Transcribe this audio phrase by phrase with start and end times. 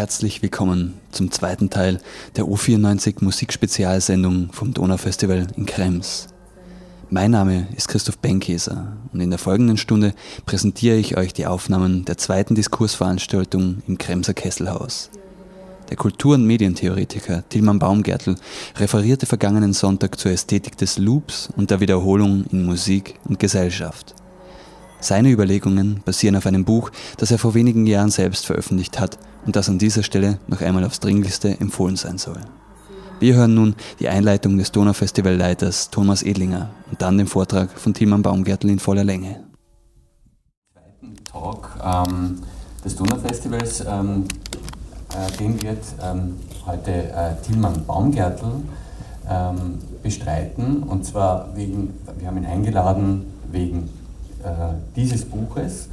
[0.00, 2.00] herzlich willkommen zum zweiten Teil
[2.34, 6.28] der O94 Musikspezialsendung vom Donaufestival in Krems.
[7.10, 10.14] Mein Name ist Christoph Benkeser und in der folgenden Stunde
[10.46, 15.10] präsentiere ich euch die Aufnahmen der zweiten Diskursveranstaltung im Kremser Kesselhaus.
[15.90, 18.36] Der Kultur- und Medientheoretiker Tilman Baumgärtl
[18.78, 24.14] referierte vergangenen Sonntag zur Ästhetik des Loops und der Wiederholung in Musik und Gesellschaft.
[25.00, 29.56] Seine Überlegungen basieren auf einem Buch, das er vor wenigen Jahren selbst veröffentlicht hat und
[29.56, 32.40] das an dieser Stelle noch einmal aufs Dringlichste empfohlen sein soll.
[33.18, 38.22] Wir hören nun die Einleitung des Donaufestivalleiters Thomas Edlinger und dann den Vortrag von Tilman
[38.22, 39.40] Baumgärtl in voller Länge.
[40.72, 42.38] Zweiten Talk ähm,
[42.84, 44.24] des Donaufestivals, ähm,
[45.10, 46.36] äh, den wird ähm,
[46.66, 48.46] heute äh, Tilman Baumgärtl
[49.28, 53.88] ähm, bestreiten und zwar wegen, wir haben ihn eingeladen wegen
[54.96, 55.88] dieses Buches.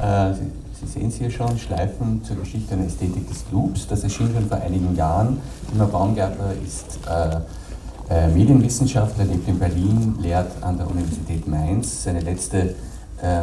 [0.00, 3.86] Äh, Sie, sehen es hier schon, Schleifen zur Geschichte der Ästhetik des Loops.
[3.86, 5.38] Das erschien schon vor einigen Jahren.
[5.70, 6.98] Timmer Baumgärtner ist
[8.10, 12.02] äh, Medienwissenschaftler, lebt in Berlin, lehrt an der Universität Mainz.
[12.02, 12.74] Seine letzte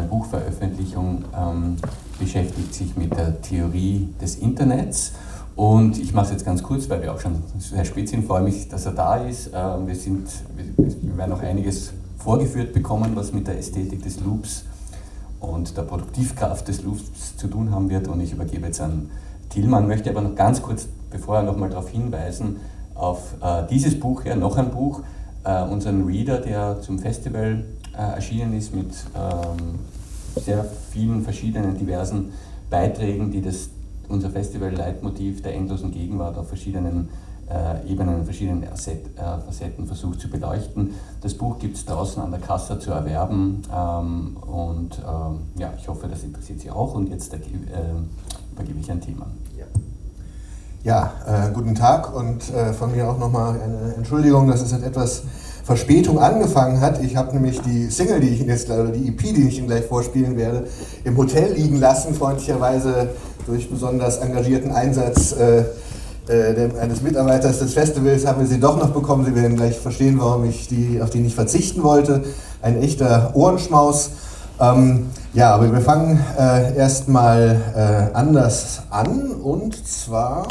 [0.10, 1.78] Buchveröffentlichung ähm,
[2.20, 5.14] beschäftigt sich mit der Theorie des Internets.
[5.56, 8.26] Und ich mache es jetzt ganz kurz, weil wir auch schon sehr spät sind.
[8.26, 9.52] Freue mich, dass er da ist.
[9.54, 14.66] Ähm, wir, sind, wir werden noch einiges vorgeführt bekommen, was mit der Ästhetik des Loops
[15.40, 18.08] und der Produktivkraft des Loops zu tun haben wird.
[18.08, 19.10] Und ich übergebe jetzt an
[19.50, 22.58] Tillmann, möchte aber noch ganz kurz, bevor er nochmal darauf hinweisen,
[22.94, 25.02] auf äh, dieses Buch hier, noch ein Buch,
[25.46, 29.80] äh, unseren Reader, der zum Festival äh, erschienen ist mit ähm,
[30.36, 32.34] sehr vielen verschiedenen diversen
[32.70, 33.70] Beiträgen, die das,
[34.10, 37.10] unser Festival-Leitmotiv der endlosen Gegenwart auf verschiedenen
[37.50, 40.94] äh, Ebenen, verschiedenen äh, Facetten versucht zu beleuchten.
[41.22, 45.88] Das Buch gibt es draußen an der Kasse zu erwerben ähm, und ähm, ja, ich
[45.88, 47.38] hoffe, das interessiert Sie auch und jetzt äh,
[48.52, 49.26] übergebe ich ein Thema.
[49.58, 49.66] Ja,
[51.26, 55.24] ja äh, guten Tag und äh, von mir auch nochmal eine Entschuldigung, dass es etwas
[55.64, 57.04] Verspätung angefangen hat.
[57.04, 59.68] Ich habe nämlich die Single, die ich Ihnen jetzt, oder die EP, die ich Ihnen
[59.68, 60.68] gleich vorspielen werde,
[61.04, 63.10] im Hotel liegen lassen, freundlicherweise
[63.46, 65.66] durch besonders engagierten Einsatz äh,
[66.30, 69.26] eines Mitarbeiters des Festivals haben wir sie doch noch bekommen.
[69.26, 72.24] Sie werden gleich verstehen, warum ich die, auf die nicht verzichten wollte.
[72.62, 74.12] Ein echter Ohrenschmaus.
[74.60, 79.32] Ähm, ja, aber wir fangen äh, erstmal äh, anders an.
[79.32, 80.48] Und zwar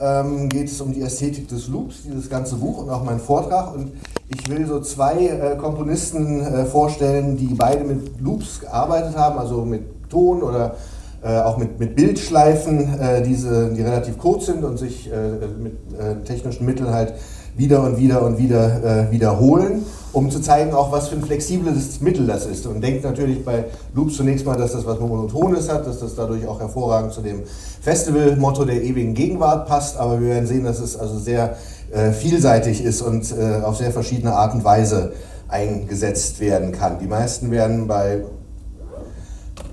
[0.00, 3.74] ähm, geht es um die Ästhetik des Loops, dieses ganze Buch und auch mein Vortrag.
[3.74, 3.92] Und
[4.28, 9.64] ich will so zwei äh, Komponisten äh, vorstellen, die beide mit Loops gearbeitet haben, also
[9.64, 10.74] mit Ton oder
[11.22, 15.16] äh, auch mit, mit Bildschleifen, äh, diese, die relativ kurz sind und sich äh,
[15.60, 17.14] mit äh, technischen Mitteln halt
[17.56, 22.00] wieder und wieder und wieder äh, wiederholen, um zu zeigen, auch was für ein flexibles
[22.00, 22.68] Mittel das ist.
[22.68, 23.64] Und denkt natürlich bei
[23.94, 27.42] Loops zunächst mal, dass das was Monotones hat, dass das dadurch auch hervorragend zu dem
[27.80, 31.56] Festival-Motto der ewigen Gegenwart passt, aber wir werden sehen, dass es also sehr
[32.20, 35.12] vielseitig ist und auf sehr verschiedene Art und Weise
[35.48, 36.98] eingesetzt werden kann.
[36.98, 38.24] Die meisten werden bei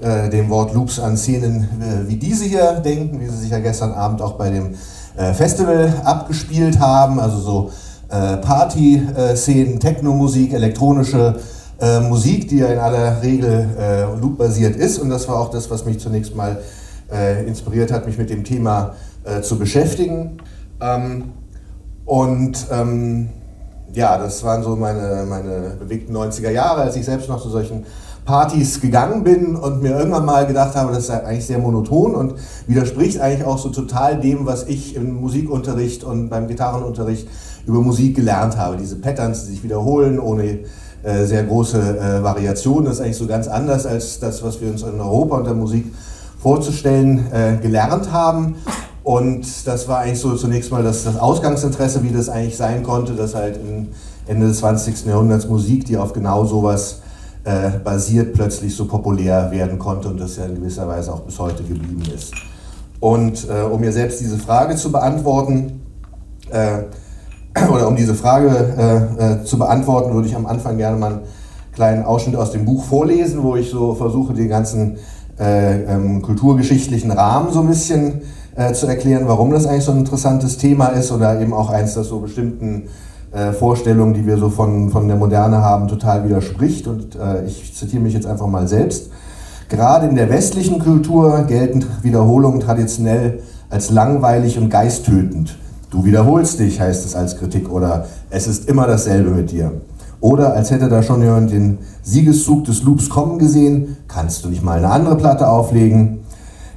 [0.01, 3.59] äh, dem Wort Loops an Szenen äh, wie diese hier denken, wie sie sich ja
[3.59, 4.75] gestern Abend auch bei dem
[5.18, 7.72] äh, Festival abgespielt haben, also so
[8.09, 11.40] äh, Party-Szenen, Techno-Musik, elektronische
[11.79, 15.85] äh, Musik, die ja in aller Regel Loop-basiert ist und das war auch das, was
[15.85, 16.57] mich zunächst mal
[17.45, 18.94] inspiriert hat, mich mit dem Thema
[19.44, 20.38] zu beschäftigen.
[20.81, 21.34] Ähm,
[22.06, 23.29] und ähm,
[23.94, 27.85] ja, das waren so meine, meine bewegten 90er Jahre, als ich selbst noch zu solchen
[28.25, 32.34] Partys gegangen bin und mir irgendwann mal gedacht habe, das ist eigentlich sehr monoton und
[32.66, 37.28] widerspricht eigentlich auch so total dem, was ich im Musikunterricht und beim Gitarrenunterricht
[37.68, 38.78] über Musik gelernt habe.
[38.78, 40.59] Diese Patterns, die sich wiederholen ohne
[41.03, 44.69] äh, sehr große äh, Variationen, das ist eigentlich so ganz anders als das, was wir
[44.69, 45.86] uns in Europa unter Musik
[46.42, 48.56] vorzustellen äh, gelernt haben.
[49.03, 53.13] Und das war eigentlich so zunächst mal das, das Ausgangsinteresse, wie das eigentlich sein konnte,
[53.13, 53.59] dass halt
[54.25, 55.06] Ende des 20.
[55.06, 57.02] Jahrhunderts Musik, die auf genau sowas
[57.45, 61.38] äh, basiert, plötzlich so populär werden konnte und das ja in gewisser Weise auch bis
[61.39, 62.33] heute geblieben ist.
[63.00, 65.81] Und äh, um mir selbst diese Frage zu beantworten,
[66.50, 66.80] äh,
[67.71, 71.21] oder um diese Frage äh, äh, zu beantworten, würde ich am Anfang gerne mal einen
[71.71, 74.98] kleinen Ausschnitt aus dem Buch vorlesen, wo ich so versuche, den ganzen
[75.39, 78.21] äh, ähm, kulturgeschichtlichen Rahmen so ein bisschen
[78.74, 82.07] zu erklären, warum das eigentlich so ein interessantes Thema ist oder eben auch eins, das
[82.07, 82.83] so bestimmten
[83.36, 86.88] äh, Vorstellung, die wir so von, von der Moderne haben, total widerspricht.
[86.88, 89.12] Und äh, ich zitiere mich jetzt einfach mal selbst.
[89.68, 93.40] Gerade in der westlichen Kultur gelten Wiederholungen traditionell
[93.70, 95.58] als langweilig und geisttötend.
[95.90, 99.72] Du wiederholst dich, heißt es als Kritik, oder es ist immer dasselbe mit dir.
[100.22, 104.64] Oder als hätte da schon jemand den Siegeszug des Loops kommen gesehen, kannst du nicht
[104.64, 106.20] mal eine andere Platte auflegen.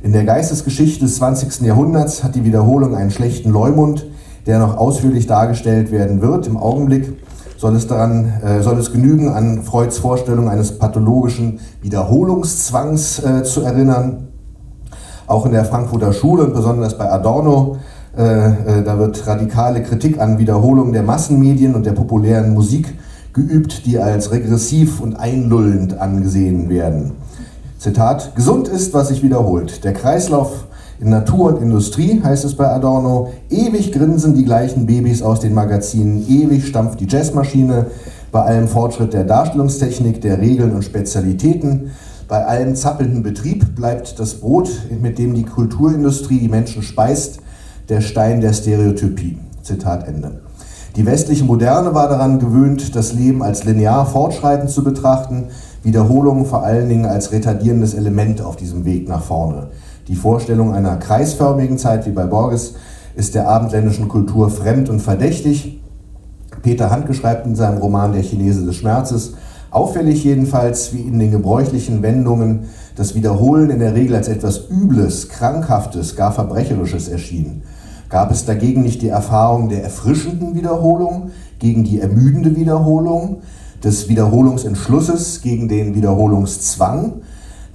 [0.03, 1.61] In der Geistesgeschichte des 20.
[1.61, 4.07] Jahrhunderts hat die Wiederholung einen schlechten Leumund,
[4.49, 6.47] der noch ausführlich dargestellt werden wird.
[6.47, 7.13] Im Augenblick
[7.59, 13.61] soll es, daran, äh, soll es genügen, an Freuds Vorstellung eines pathologischen Wiederholungszwangs äh, zu
[13.61, 14.29] erinnern.
[15.27, 17.77] Auch in der Frankfurter Schule und besonders bei Adorno,
[18.17, 22.95] äh, äh, da wird radikale Kritik an Wiederholung der Massenmedien und der populären Musik
[23.35, 27.13] geübt, die als regressiv und einlullend angesehen werden.
[27.79, 29.85] Zitat, gesund ist, was sich wiederholt.
[29.85, 30.68] Der Kreislauf
[31.01, 35.55] in Natur und Industrie, heißt es bei Adorno, ewig grinsen die gleichen Babys aus den
[35.55, 37.87] Magazinen, ewig stampft die Jazzmaschine,
[38.33, 41.91] bei allem Fortschritt der Darstellungstechnik, der Regeln und Spezialitäten,
[42.27, 47.39] bei allem zappelnden Betrieb bleibt das Brot, mit dem die Kulturindustrie die Menschen speist,
[47.89, 49.39] der Stein der Stereotypie.
[49.63, 50.41] Zitat Ende.
[50.97, 55.45] Die westliche Moderne war daran gewöhnt, das Leben als linear fortschreitend zu betrachten,
[55.83, 59.69] Wiederholungen vor allen Dingen als retardierendes Element auf diesem Weg nach vorne.
[60.09, 62.75] Die Vorstellung einer kreisförmigen Zeit wie bei Borges
[63.15, 65.81] ist der abendländischen Kultur fremd und verdächtig.
[66.63, 69.35] Peter Handke schreibt in seinem Roman Der Chinese des Schmerzes,
[69.71, 75.29] auffällig jedenfalls, wie in den gebräuchlichen Wendungen das Wiederholen in der Regel als etwas Übles,
[75.29, 77.63] Krankhaftes, gar Verbrecherisches erschien.
[78.09, 83.43] Gab es dagegen nicht die Erfahrung der erfrischenden Wiederholung gegen die ermüdende Wiederholung,
[83.85, 87.21] des Wiederholungsentschlusses gegen den Wiederholungszwang,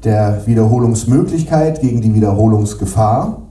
[0.04, 3.42] der Wiederholungsmöglichkeit gegen die Wiederholungsgefahr.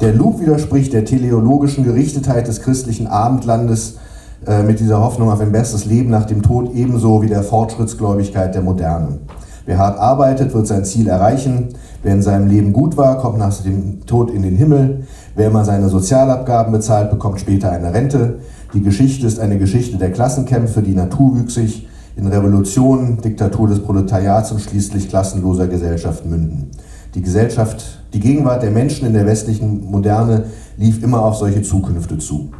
[0.00, 3.98] Der Loop widerspricht der teleologischen Gerichtetheit des christlichen Abendlandes
[4.46, 8.54] äh, mit dieser Hoffnung auf ein besseres Leben nach dem Tod ebenso wie der Fortschrittsgläubigkeit
[8.54, 9.20] der Moderne.
[9.64, 11.70] Wer hart arbeitet, wird sein Ziel erreichen.
[12.02, 15.04] Wer in seinem Leben gut war, kommt nach dem Tod in den Himmel.
[15.34, 18.38] Wer immer seine Sozialabgaben bezahlt, bekommt später eine Rente.
[18.74, 24.60] Die Geschichte ist eine Geschichte der Klassenkämpfe, die naturwüchsig in Revolutionen, Diktatur des Proletariats und
[24.60, 26.70] schließlich klassenloser Gesellschaft münden.
[27.14, 30.44] Die Gesellschaft, die Gegenwart der Menschen in der westlichen Moderne
[30.78, 32.50] lief immer auf solche Zukünfte zu.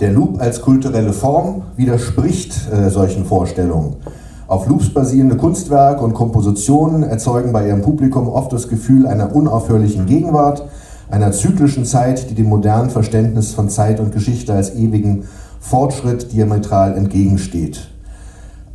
[0.00, 3.96] Der Loop als kulturelle Form widerspricht äh, solchen Vorstellungen.
[4.48, 10.06] Auf Loops basierende Kunstwerke und Kompositionen erzeugen bei ihrem Publikum oft das Gefühl einer unaufhörlichen
[10.06, 10.66] Gegenwart,
[11.10, 15.24] einer zyklischen Zeit, die dem modernen Verständnis von Zeit und Geschichte als ewigen
[15.60, 17.91] Fortschritt diametral entgegensteht.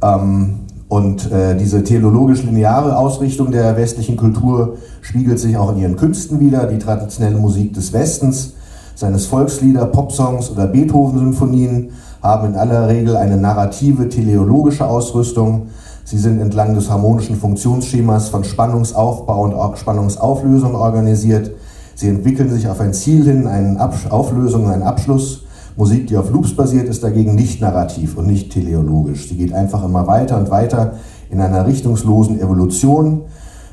[0.01, 0.59] Ähm,
[0.89, 6.65] und äh, diese theologisch-lineare Ausrichtung der westlichen Kultur spiegelt sich auch in ihren Künsten wider.
[6.67, 8.53] Die traditionelle Musik des Westens,
[8.95, 11.89] seines Volkslieder, Popsongs oder Beethoven-Symphonien
[12.23, 15.67] haben in aller Regel eine narrative, teleologische Ausrüstung.
[16.05, 21.51] Sie sind entlang des harmonischen Funktionsschemas von Spannungsaufbau und Spannungsauflösung organisiert.
[21.95, 23.77] Sie entwickeln sich auf ein Ziel hin, eine
[24.09, 25.43] Auflösung, einen Abschluss.
[25.77, 29.29] Musik, die auf Loops basiert, ist dagegen nicht narrativ und nicht teleologisch.
[29.29, 30.93] Sie geht einfach immer weiter und weiter
[31.29, 33.21] in einer richtungslosen Evolution,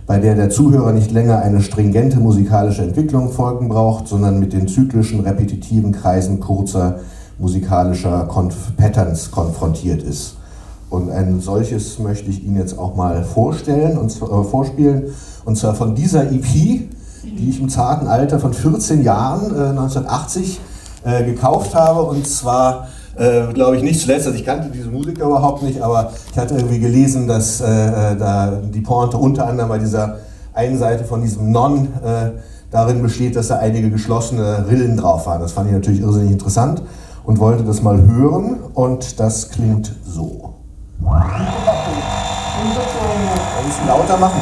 [0.07, 4.69] bei der der Zuhörer nicht länger eine stringente musikalische Entwicklung folgen braucht, sondern mit den
[4.69, 7.01] zyklischen, repetitiven Kreisen kurzer
[7.39, 10.37] musikalischer Konf Patterns konfrontiert ist.
[10.91, 15.05] Und ein solches möchte ich Ihnen jetzt auch mal vorstellen und äh, vorspielen.
[15.47, 20.61] Und zwar von dieser EP, die ich im zarten Alter von 14 Jahren, äh, 1980,
[21.05, 22.03] äh, gekauft habe.
[22.03, 26.13] Und zwar, äh, glaube ich, nicht zuletzt, also ich kannte diese Musiker überhaupt nicht, aber
[26.33, 30.19] ich hatte irgendwie gelesen, dass äh, äh, da die Pointe unter anderem bei dieser
[30.55, 31.89] einen Seite von diesem Non
[32.71, 35.41] darin besteht, dass da einige geschlossene Rillen drauf waren.
[35.41, 36.81] Das fand ich natürlich irrsinnig interessant
[37.25, 40.55] und wollte das mal hören und das klingt so.
[41.05, 41.49] Ein
[43.67, 44.41] bisschen lauter machen.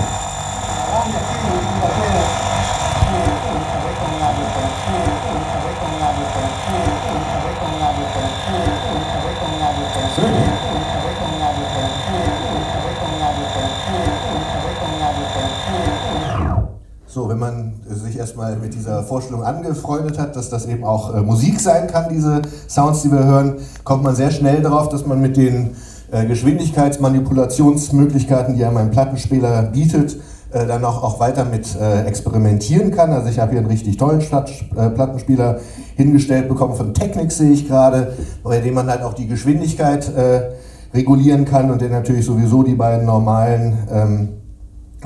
[17.42, 21.88] Man sich erstmal mit dieser Vorstellung angefreundet hat, dass das eben auch äh, Musik sein
[21.88, 25.76] kann, diese Sounds, die wir hören, kommt man sehr schnell darauf, dass man mit den
[26.12, 30.18] äh, Geschwindigkeitsmanipulationsmöglichkeiten, die einem ein Plattenspieler bietet,
[30.52, 33.12] äh, dann auch, auch weiter mit äh, experimentieren kann.
[33.12, 35.58] Also ich habe hier einen richtig tollen Stadt, äh, Plattenspieler
[35.96, 40.52] hingestellt bekommen von Technics, sehe ich gerade, bei dem man halt auch die Geschwindigkeit äh,
[40.94, 44.28] regulieren kann und der natürlich sowieso die beiden normalen ähm,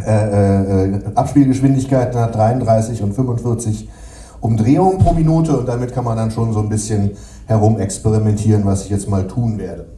[0.04, 3.88] äh, äh, Abspielgeschwindigkeiten hat, 33 und 45
[4.40, 7.12] Umdrehungen pro Minute und damit kann man dann schon so ein bisschen
[7.46, 9.95] herumexperimentieren, was ich jetzt mal tun werde.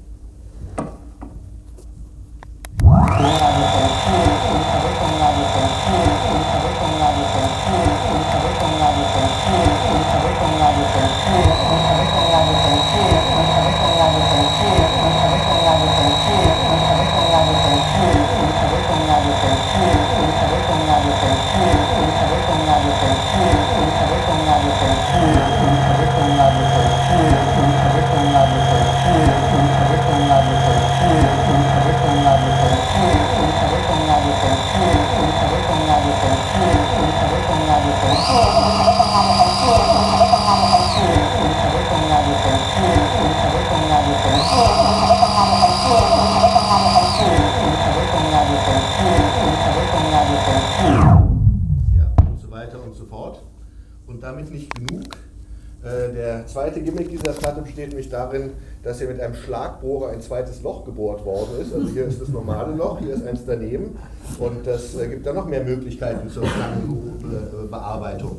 [56.49, 58.51] Zweite Gimmick dieser Platte besteht nämlich darin,
[58.83, 61.73] dass hier mit einem Schlagbohrer ein zweites Loch gebohrt worden ist.
[61.73, 63.97] Also hier ist das normale Loch, hier ist eins daneben.
[64.39, 68.37] Und das äh, gibt dann noch mehr Möglichkeiten zur Klangbearbeitung.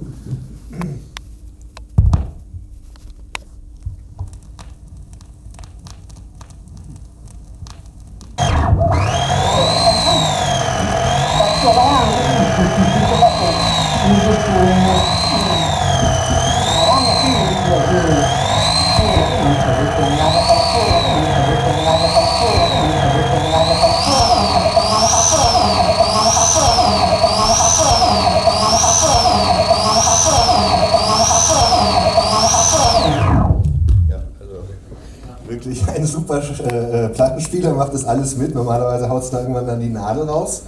[37.99, 38.55] Das alles mit.
[38.55, 40.63] Normalerweise haut es da irgendwann dann die Nadel raus.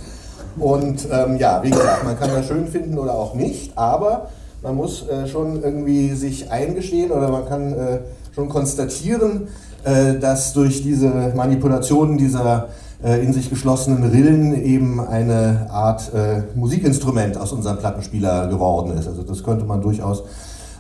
[0.60, 4.28] Und ähm, ja, wie gesagt, man kann das schön finden oder auch nicht, aber
[4.62, 8.00] man muss äh, schon irgendwie sich eingestehen oder man kann äh,
[8.36, 9.48] schon konstatieren,
[9.84, 12.68] äh, dass durch diese Manipulationen dieser
[13.04, 19.08] äh, in sich geschlossenen Rillen eben eine Art äh, Musikinstrument aus unserem Plattenspieler geworden ist.
[19.08, 20.24] Also das könnte man durchaus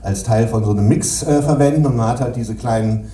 [0.03, 3.09] als Teil von so einem Mix äh, verwenden und man hat halt diese kleinen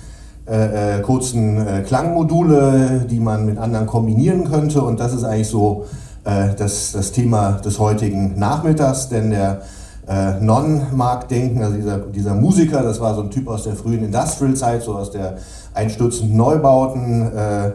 [0.50, 4.80] äh, äh, kurzen äh, Klangmodule, die man mit anderen kombinieren könnte.
[4.80, 5.84] Und das ist eigentlich so
[6.24, 9.60] äh, das, das Thema des heutigen Nachmittags, denn der
[10.08, 14.82] äh, Non-Mark-Denken, also dieser, dieser Musiker, das war so ein Typ aus der frühen Industrial-Zeit,
[14.82, 15.36] so aus der
[15.74, 17.72] einstürzenden Neubauten, äh,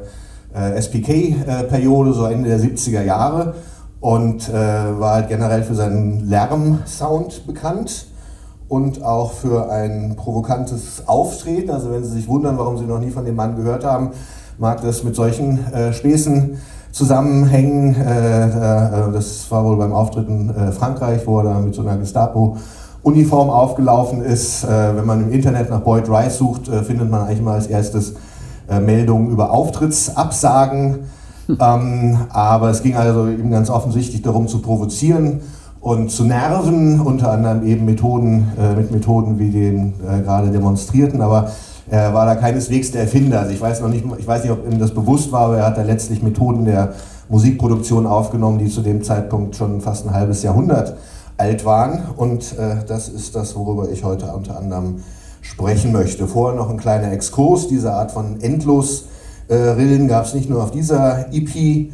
[0.75, 3.53] SPK-Periode, so Ende der 70er Jahre.
[3.99, 8.07] Und war halt generell für seinen Lärm-Sound bekannt
[8.67, 11.69] und auch für ein provokantes Auftreten.
[11.69, 14.11] Also wenn Sie sich wundern, warum Sie noch nie von dem Mann gehört haben,
[14.57, 16.57] mag das mit solchen äh, Späßen
[16.91, 17.95] zusammenhängen.
[17.95, 21.81] Äh, äh, das war wohl beim Auftritt in äh, Frankreich, wo er da mit so
[21.81, 24.63] einer Gestapo-Uniform aufgelaufen ist.
[24.63, 27.67] Äh, wenn man im Internet nach Boyd Rice sucht, äh, findet man eigentlich mal als
[27.67, 28.13] erstes
[28.81, 30.99] Meldungen über Auftrittsabsagen.
[31.49, 35.41] ähm, aber es ging also eben ganz offensichtlich darum zu provozieren
[35.83, 41.21] und zu nerven, unter anderem eben Methoden, äh, mit Methoden wie den äh, gerade demonstrierten,
[41.21, 41.51] aber
[41.89, 43.41] er war da keineswegs der Erfinder.
[43.41, 45.65] Also ich weiß noch nicht, ich weiß nicht, ob ihm das bewusst war, aber er
[45.65, 46.93] hat da letztlich Methoden der
[47.27, 50.95] Musikproduktion aufgenommen, die zu dem Zeitpunkt schon fast ein halbes Jahrhundert
[51.35, 52.03] alt waren.
[52.15, 55.03] Und äh, das ist das, worüber ich heute unter anderem
[55.41, 56.27] sprechen möchte.
[56.27, 57.67] Vorher noch ein kleiner Exkurs.
[57.67, 61.91] Diese Art von Endlosrillen gab es nicht nur auf dieser EP,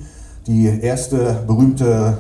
[0.50, 2.18] die erste berühmte,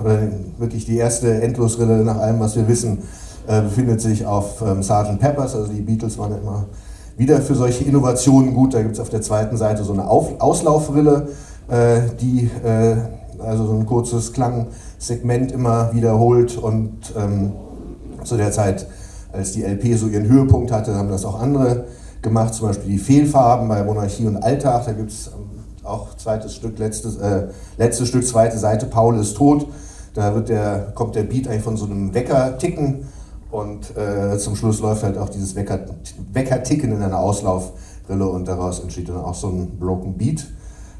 [0.59, 2.99] wirklich die erste Endlosrille nach allem, was wir wissen,
[3.47, 5.19] äh, befindet sich auf ähm, Sgt.
[5.19, 5.55] Peppers.
[5.55, 6.65] Also die Beatles waren immer
[7.17, 8.75] wieder für solche Innovationen gut.
[8.75, 11.29] Da gibt es auf der zweiten Seite so eine auf Auslaufrille,
[11.69, 12.97] äh, die äh,
[13.39, 16.55] also so ein kurzes Klangsegment immer wiederholt.
[16.55, 17.53] Und ähm,
[18.23, 18.85] zu der Zeit,
[19.33, 21.85] als die LP so ihren Höhepunkt hatte, haben das auch andere
[22.21, 24.85] gemacht, zum Beispiel die Fehlfarben bei Monarchie und Alltag.
[24.85, 25.31] Da gibt es
[25.89, 29.67] auch zweites Stück, letztes, äh, letztes Stück, zweite Seite, Paul ist tot.
[30.13, 33.07] Da wird der, kommt der Beat eigentlich von so einem Wecker ticken
[33.51, 35.79] und äh, zum Schluss läuft halt auch dieses Wecker,
[36.33, 40.47] Wecker ticken in einer Auslaufrille und daraus entsteht dann auch so ein Broken Beat.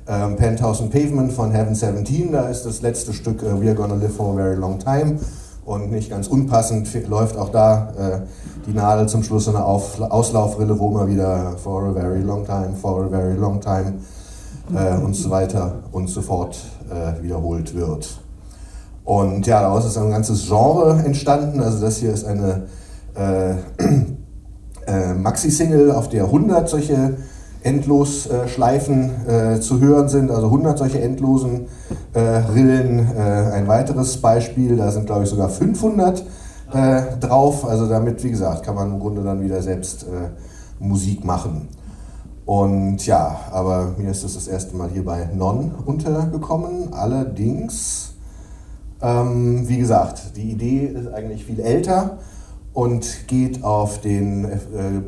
[0.07, 3.95] Ähm, Penthouse and Pavement von Heaven 17, da ist das letzte Stück äh, We're Gonna
[3.95, 5.19] Live for a Very Long Time
[5.65, 8.19] und nicht ganz unpassend läuft auch da äh,
[8.65, 12.43] die Nadel zum Schluss in einer Auf Auslaufrille, wo immer wieder For a Very Long
[12.43, 13.99] Time, For a Very Long Time
[14.73, 16.57] äh, und so weiter und so fort
[16.89, 18.19] äh, wiederholt wird.
[19.03, 21.61] Und ja, daraus ist ein ganzes Genre entstanden.
[21.61, 22.67] Also das hier ist eine
[23.15, 23.51] äh,
[24.85, 27.17] äh Maxi-Single, auf der 100 solche
[27.63, 31.67] Endlosschleifen äh, zu hören sind, also 100 solche endlosen
[32.13, 33.05] äh, Rillen.
[33.17, 36.23] ein weiteres Beispiel, da sind glaube ich sogar 500
[37.19, 37.67] drauf.
[37.67, 40.05] Also damit, wie gesagt, kann man im Grunde dann wieder selbst
[40.79, 41.67] Musik machen.
[42.49, 46.91] Und ja, aber mir ist es das, erste Mal hier bei Non untergekommen.
[46.95, 48.15] Allerdings,
[49.03, 52.17] ähm, wie gesagt, die Idee ist eigentlich viel älter
[52.73, 54.57] und geht auf den äh,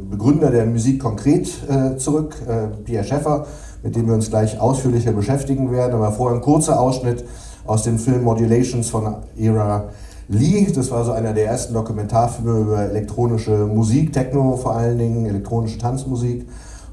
[0.07, 3.47] Begründer der Musik konkret äh, zurück, äh, Pierre Schäffer,
[3.81, 5.95] mit dem wir uns gleich ausführlicher beschäftigen werden.
[5.95, 7.25] Aber vorher ein kurzer Ausschnitt
[7.65, 9.85] aus dem Film Modulations von Ira
[10.27, 10.71] Lee.
[10.71, 15.79] Das war so einer der ersten Dokumentarfilme über elektronische Musik, Techno vor allen Dingen, elektronische
[15.79, 16.45] Tanzmusik.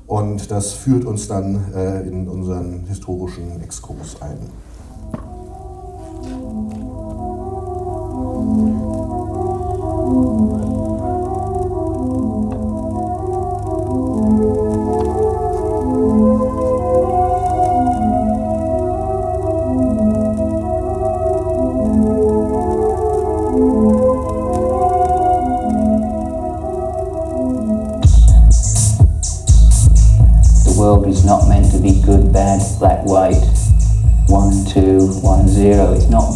[0.08, 4.38] Und das führt uns dann äh, in unseren historischen Exkurs ein.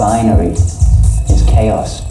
[0.02, 2.02] Binary, is chaos.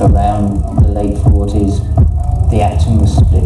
[0.00, 1.84] Around the late 40s,
[2.48, 3.44] the atom was split.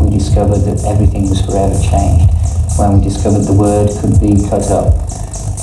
[0.00, 2.32] We discovered that everything was forever changed.
[2.78, 4.94] When we discovered the word could be cut up,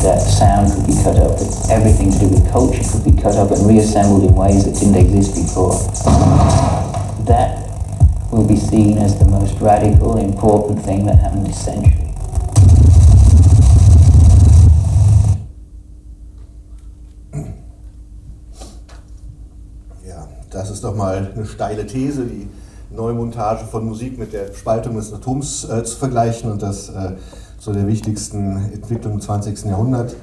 [0.05, 3.33] that sound could be cut up, that everything to do with culture could be cut
[3.38, 5.73] up and reassembled in ways that didn't exist before.
[7.25, 7.70] That
[8.31, 12.07] will be seen as the most radical, important thing that happened this century.
[20.07, 22.47] Ja, das ist doch mal eine steile These, die
[22.89, 27.13] Neumontage von Musik mit der Spaltung des Atoms äh, zu vergleichen und das äh,
[27.59, 29.65] zu der wichtigsten Entwicklung im 20.
[29.65, 30.15] Jahrhundert,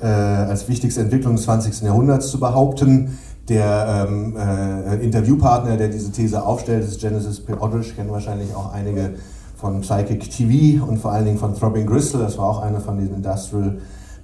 [0.00, 1.82] äh, als wichtigste Entwicklung des 20.
[1.82, 3.18] Jahrhunderts zu behaupten.
[3.52, 7.52] Der ähm, äh, Interviewpartner, der diese These aufstellt, ist Genesis P.
[7.52, 9.16] Aldrich, kennen wahrscheinlich auch einige
[9.58, 12.20] von Psychic TV und vor allen Dingen von Throbbing Gristle.
[12.20, 13.76] Das war auch eine von den Industrial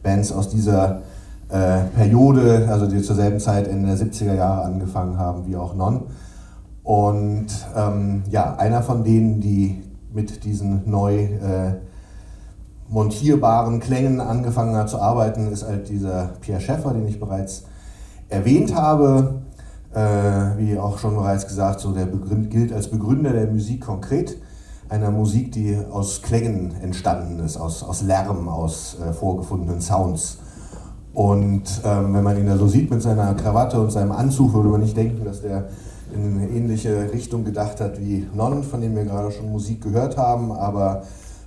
[0.03, 1.03] Bands aus dieser
[1.51, 5.75] äh, Periode, also die zur selben Zeit Ende der 70er Jahre angefangen haben, wie auch
[5.75, 6.05] Non.
[6.83, 11.75] Und ähm, ja, einer von denen, die mit diesen neu äh,
[12.89, 17.65] montierbaren Klängen angefangen hat zu arbeiten, ist halt dieser Pierre Schäffer, den ich bereits
[18.29, 19.43] erwähnt habe.
[19.95, 24.37] Äh, wie auch schon bereits gesagt, so der Begründ, gilt als Begründer der Musik konkret,
[24.91, 30.39] einer Musik, die aus Klängen entstanden ist, aus, aus Lärm, aus äh, vorgefundenen Sounds.
[31.15, 34.69] Und ähm, wenn man ihn da so sieht mit seiner Krawatte und seinem Anzug, würde
[34.69, 35.69] man nicht denken, dass der
[36.15, 40.17] in eine ähnliche Richtung gedacht hat wie Non, von dem wir gerade schon Musik gehört
[40.17, 40.53] haben.
[40.53, 41.03] Aber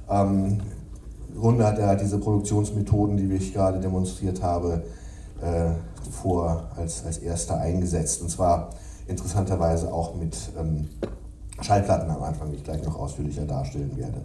[0.10, 0.60] ähm,
[1.34, 4.84] im Grunde hat er diese Produktionsmethoden, die ich gerade demonstriert habe,
[5.42, 5.72] äh,
[6.12, 8.22] vor als, als erster eingesetzt.
[8.22, 8.70] Und zwar
[9.08, 10.90] interessanterweise auch mit ähm,
[11.62, 14.22] Schallplatten am Anfang, die ich gleich noch ausführlicher darstellen werde.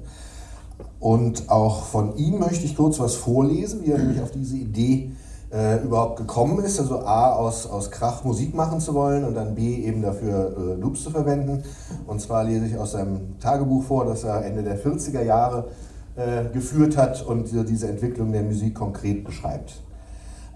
[1.00, 5.12] Und auch von ihm möchte ich kurz was vorlesen, wie er nämlich auf diese Idee
[5.52, 6.80] äh, überhaupt gekommen ist.
[6.80, 10.80] Also A, aus, aus Krach Musik machen zu wollen und dann B, eben dafür äh,
[10.80, 11.62] Loops zu verwenden.
[12.06, 15.68] Und zwar lese ich aus seinem Tagebuch vor, das er Ende der 40er Jahre
[16.16, 19.82] äh, geführt hat und diese Entwicklung der Musik konkret beschreibt.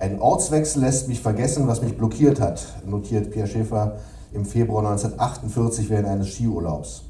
[0.00, 3.96] Ein Ortswechsel lässt mich vergessen, was mich blockiert hat, notiert Pierre Schäfer
[4.32, 7.02] im Februar 1948 während eines Skiurlaubs.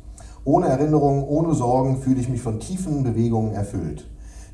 [0.44, 4.08] Ohne Erinnerung, ohne Sorgen fühle ich mich von tiefen Bewegungen erfüllt.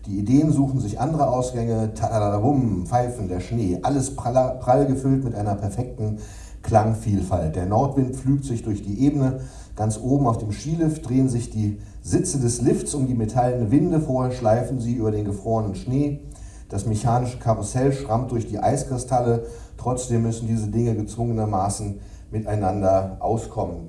[0.05, 5.35] Die Ideen suchen sich andere Ausgänge, tadadadabum, Pfeifen, der Schnee, alles prall, prall gefüllt mit
[5.35, 6.18] einer perfekten
[6.62, 7.57] Klangvielfalt.
[7.57, 9.40] Der Nordwind pflügt sich durch die Ebene,
[9.77, 13.99] ganz oben auf dem Skilift drehen sich die Sitze des Lifts um die metallene Winde,
[13.99, 16.20] vorher schleifen sie über den gefrorenen Schnee.
[16.68, 22.00] Das mechanische Karussell schrammt durch die Eiskristalle, trotzdem müssen diese Dinge gezwungenermaßen
[22.33, 23.88] miteinander auskommen.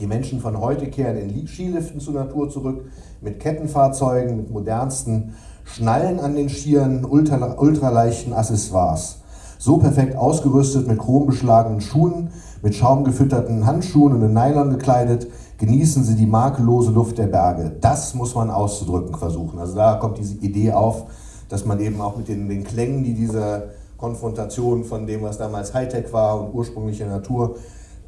[0.00, 2.86] Die Menschen von heute kehren in Skiliften zur Natur zurück,
[3.20, 9.20] mit Kettenfahrzeugen, mit modernsten Schnallen an den Skiern, ultra, ultraleichten Accessoires.
[9.58, 12.30] So perfekt ausgerüstet mit chrombeschlagenen Schuhen,
[12.62, 17.74] mit schaumgefütterten Handschuhen und in Nylon gekleidet, genießen sie die makellose Luft der Berge.
[17.80, 19.58] Das muss man auszudrücken versuchen.
[19.58, 21.06] Also da kommt diese Idee auf,
[21.48, 25.72] dass man eben auch mit den, den Klängen, die diese Konfrontation von dem, was damals
[25.74, 27.56] Hightech war und ursprüngliche Natur,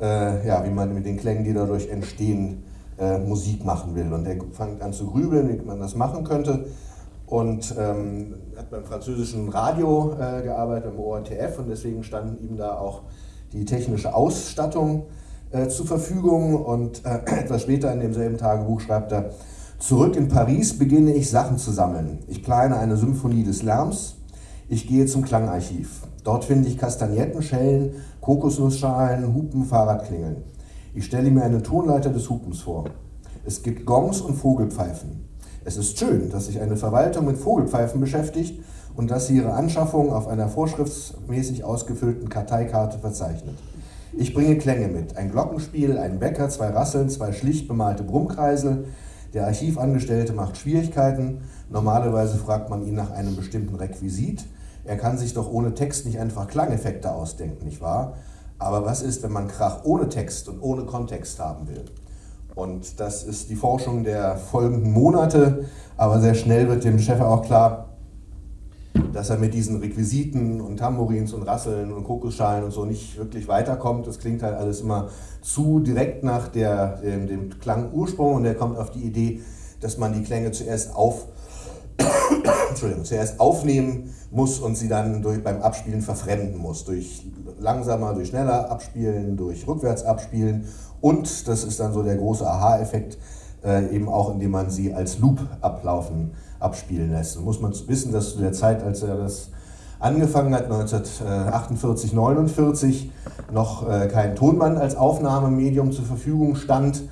[0.01, 2.65] äh, ja, wie man mit den Klängen, die dadurch entstehen,
[2.99, 4.13] äh, Musik machen will.
[4.13, 6.67] Und er fängt an zu grübeln, wie man das machen könnte.
[7.27, 12.79] Und ähm, hat beim französischen Radio äh, gearbeitet, beim ORTF, und deswegen standen ihm da
[12.79, 13.03] auch
[13.53, 15.07] die technische Ausstattung
[15.51, 19.31] äh, zur Verfügung und äh, etwas später in demselben Tagebuch schreibt er,
[19.79, 22.19] zurück in Paris beginne ich Sachen zu sammeln.
[22.27, 24.17] Ich plane eine Symphonie des Lärms.
[24.69, 26.03] Ich gehe zum Klangarchiv.
[26.25, 30.45] Dort finde ich Kastagnetten, Schellen, Kokosnussschalen, Hupen, Fahrradklingeln.
[30.95, 32.85] Ich stelle mir einen Tonleiter des Hupens vor.
[33.45, 35.25] Es gibt Gongs und Vogelpfeifen.
[35.65, 38.63] Es ist schön, dass sich eine Verwaltung mit Vogelpfeifen beschäftigt
[38.97, 43.57] und dass sie ihre Anschaffung auf einer vorschriftsmäßig ausgefüllten Karteikarte verzeichnet.
[44.13, 45.17] Ich bringe Klänge mit.
[45.17, 48.87] Ein Glockenspiel, ein Bäcker, zwei Rasseln, zwei schlicht bemalte Brummkreisel.
[49.35, 51.43] Der Archivangestellte macht Schwierigkeiten.
[51.69, 54.47] Normalerweise fragt man ihn nach einem bestimmten Requisit.
[54.85, 58.15] Er kann sich doch ohne Text nicht einfach Klangeffekte ausdenken, nicht wahr?
[58.59, 61.85] Aber was ist, wenn man Krach ohne Text und ohne Kontext haben will?
[62.55, 65.67] Und das ist die Forschung der folgenden Monate.
[65.97, 67.88] Aber sehr schnell wird dem Chef auch klar,
[69.13, 73.49] dass er mit diesen Requisiten und Tambourins und Rasseln und Kokosschalen und so nicht wirklich
[73.49, 74.07] weiterkommt.
[74.07, 75.09] Das klingt halt alles immer
[75.41, 79.41] zu direkt nach der, dem, dem Klangursprung und er kommt auf die Idee,
[79.81, 81.27] dass man die Klänge zuerst auf,
[82.69, 86.85] Entschuldigung, zuerst aufnehmen muss und sie dann durch, beim Abspielen verfremden muss.
[86.85, 87.27] Durch
[87.59, 90.67] langsamer, durch schneller Abspielen, durch rückwärts Abspielen
[91.01, 93.19] und, das ist dann so der große Aha-Effekt,
[93.65, 97.37] äh, eben auch indem man sie als Loop ablaufen, abspielen lässt.
[97.37, 99.51] Und muss man wissen, dass zu der Zeit, als er das
[100.01, 103.11] angefangen hat, 1948, 49,
[103.53, 107.03] noch äh, kein Tonband als Aufnahmemedium zur Verfügung stand.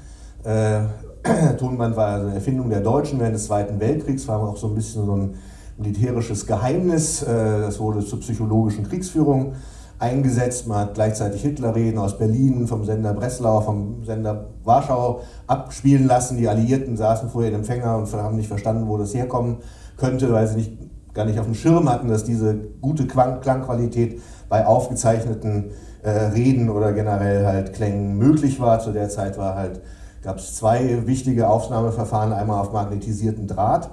[0.44, 0.82] Äh,
[1.58, 5.06] Tonband war eine Erfindung der Deutschen während des Zweiten Weltkriegs, war auch so ein bisschen
[5.06, 5.34] so ein
[5.76, 7.22] militärisches Geheimnis.
[7.22, 7.26] Äh,
[7.62, 9.54] das wurde zur psychologischen Kriegsführung
[9.98, 10.66] eingesetzt.
[10.66, 16.36] Man hat gleichzeitig Hitlerreden aus Berlin, vom Sender Breslau, vom Sender Warschau abspielen lassen.
[16.36, 19.58] Die Alliierten saßen vorher in Empfänger und haben nicht verstanden, wo das herkommen
[19.96, 20.72] könnte, weil sie nicht,
[21.14, 25.70] gar nicht auf dem Schirm hatten, dass diese gute Klangqualität bei aufgezeichneten
[26.02, 28.80] äh, Reden oder generell halt Klängen möglich war.
[28.80, 29.80] Zu der Zeit war halt
[30.26, 33.90] gab es zwei wichtige Aufnahmeverfahren, einmal auf magnetisierten Draht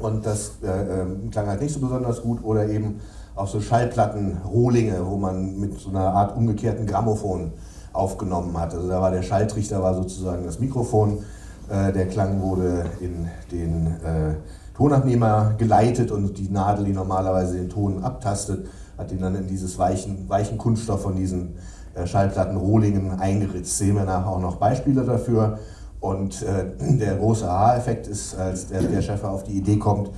[0.00, 3.00] und das äh, äh, klang halt nicht so besonders gut oder eben
[3.34, 7.52] auf so Schallplatten-Rohlinge, wo man mit so einer Art umgekehrten Grammophon
[7.92, 8.74] aufgenommen hat.
[8.74, 11.18] Also da war der Schalltrichter war sozusagen das Mikrofon,
[11.68, 14.34] äh, der Klang wurde in den äh,
[14.76, 18.66] Tonabnehmer geleitet und die Nadel, die normalerweise den Ton abtastet,
[18.98, 21.54] hat ihn dann in dieses weichen, weichen Kunststoff von diesen
[21.94, 23.78] äh, Schallplatten Rohlingen eingeritzt.
[23.78, 25.58] Sehen wir nachher auch noch Beispiele dafür.
[26.00, 26.66] Und äh,
[26.98, 30.10] der große Aha-Effekt ist, als der, der Chef auf die Idee kommt,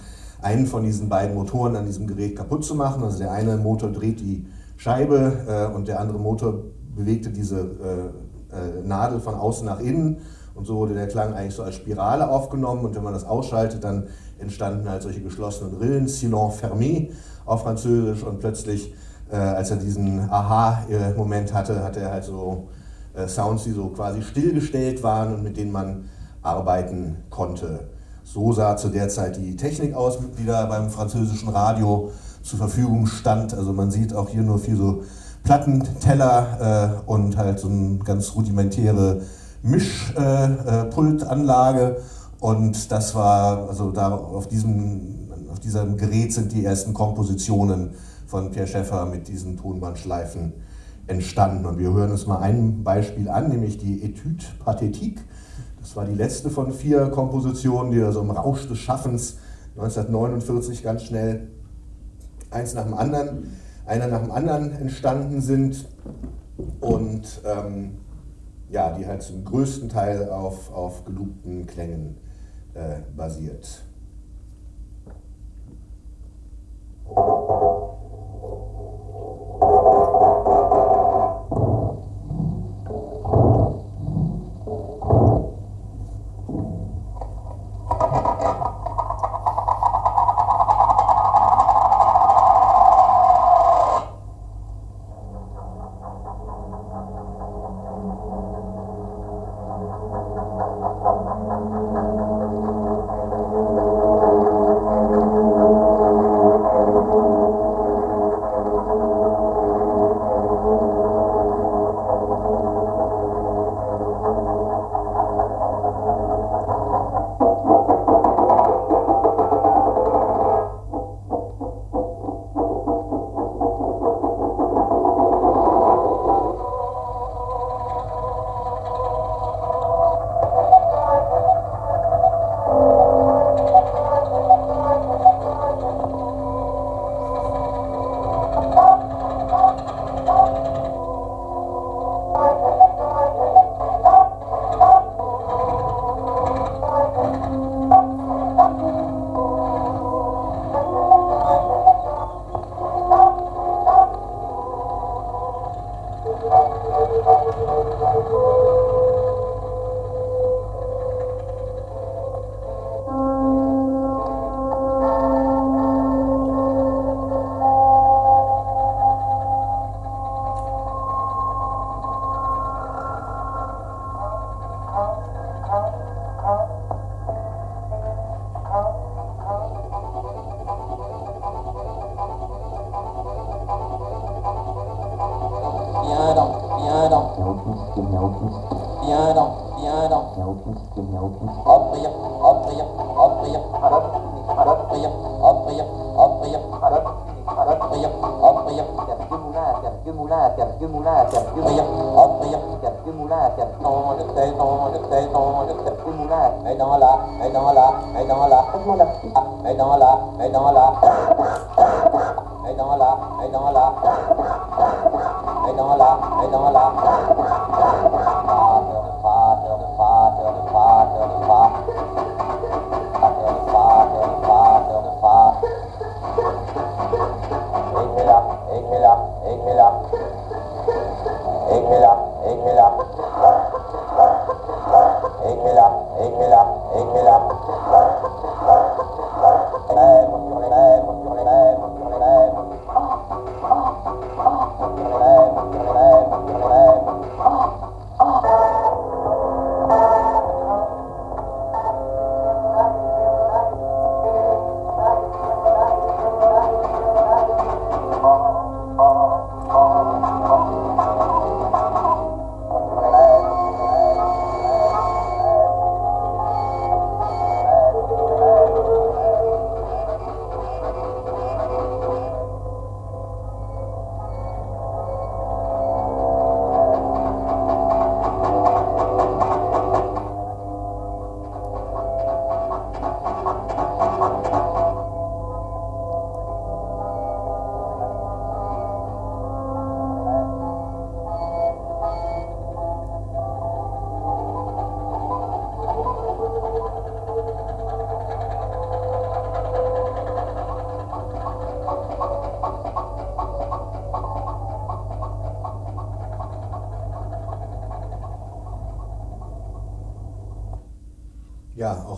[0.43, 3.03] einen von diesen beiden Motoren an diesem Gerät kaputt zu machen.
[3.03, 4.47] Also der eine Motor dreht die
[4.77, 10.19] Scheibe äh, und der andere Motor bewegte diese äh, äh, Nadel von außen nach innen.
[10.55, 12.85] Und so wurde der Klang eigentlich so als Spirale aufgenommen.
[12.85, 17.11] Und wenn man das ausschaltet, dann entstanden halt solche geschlossenen Rillen, silence fermé
[17.45, 18.23] auf Französisch.
[18.23, 18.95] Und plötzlich
[19.31, 22.69] äh, als er diesen Aha-Moment hatte, hatte er halt so
[23.15, 26.09] äh, Sounds, die so quasi stillgestellt waren und mit denen man
[26.43, 27.89] arbeiten konnte.
[28.29, 32.11] So sah zu der Zeit die Technik aus, die da beim französischen Radio
[32.43, 33.55] zur Verfügung stand.
[33.55, 35.05] Also man sieht auch hier nur viel so
[35.45, 39.21] Plattenteller äh, und halt so eine ganz rudimentäre
[39.63, 41.83] Mischpultanlage.
[41.83, 41.95] Äh,
[42.41, 47.91] und das war, also da auf diesem, auf diesem Gerät sind die ersten Kompositionen
[48.27, 50.53] von Pierre Schäffer mit diesen Tonbandschleifen
[51.07, 51.65] entstanden.
[51.65, 55.21] Und wir hören uns mal ein Beispiel an, nämlich die Etude Pathétique.
[55.87, 59.37] Das war die letzte von vier Kompositionen, die da so im Rausch des Schaffens
[59.77, 61.47] 1949 ganz schnell
[62.51, 63.53] eins nach dem anderen,
[63.87, 65.87] einer nach dem anderen entstanden sind
[66.81, 67.99] und ähm,
[68.69, 72.17] ja, die halt zum größten Teil auf, auf gelobten Klängen
[72.75, 73.86] äh, basiert.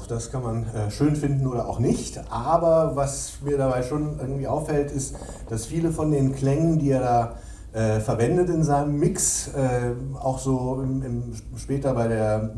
[0.06, 2.20] Das kann man äh, schön finden oder auch nicht.
[2.30, 5.16] Aber was mir dabei schon irgendwie auffällt, ist,
[5.48, 7.34] dass viele von den Klängen, die er da
[7.72, 12.54] äh, verwendet in seinem Mix, äh, auch so im, im, später bei der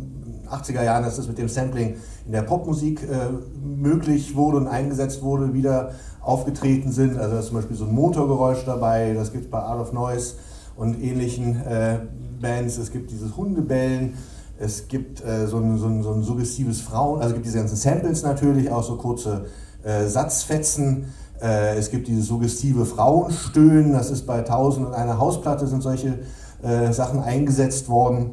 [0.51, 3.29] 80er Jahren, dass das mit dem Sampling in der Popmusik äh,
[3.63, 7.19] möglich wurde und eingesetzt wurde, wieder aufgetreten sind.
[7.19, 9.93] Also da ist zum Beispiel so ein Motorgeräusch dabei, das gibt es bei Art of
[9.93, 10.35] Noise
[10.77, 11.99] und ähnlichen äh,
[12.41, 12.79] Bands.
[12.79, 14.15] Es gibt dieses Hundebellen
[14.61, 17.77] es gibt äh, so, ein, so, ein, so, ein, suggestives Frauen, also gibt diese ganzen
[17.77, 19.47] Samples natürlich, auch so kurze
[19.83, 21.07] äh, Satzfetzen.
[21.41, 26.19] Äh, es gibt dieses suggestive Frauenstöhnen, das ist bei Tausend und einer Hausplatte sind solche
[26.63, 28.33] äh, Sachen eingesetzt worden.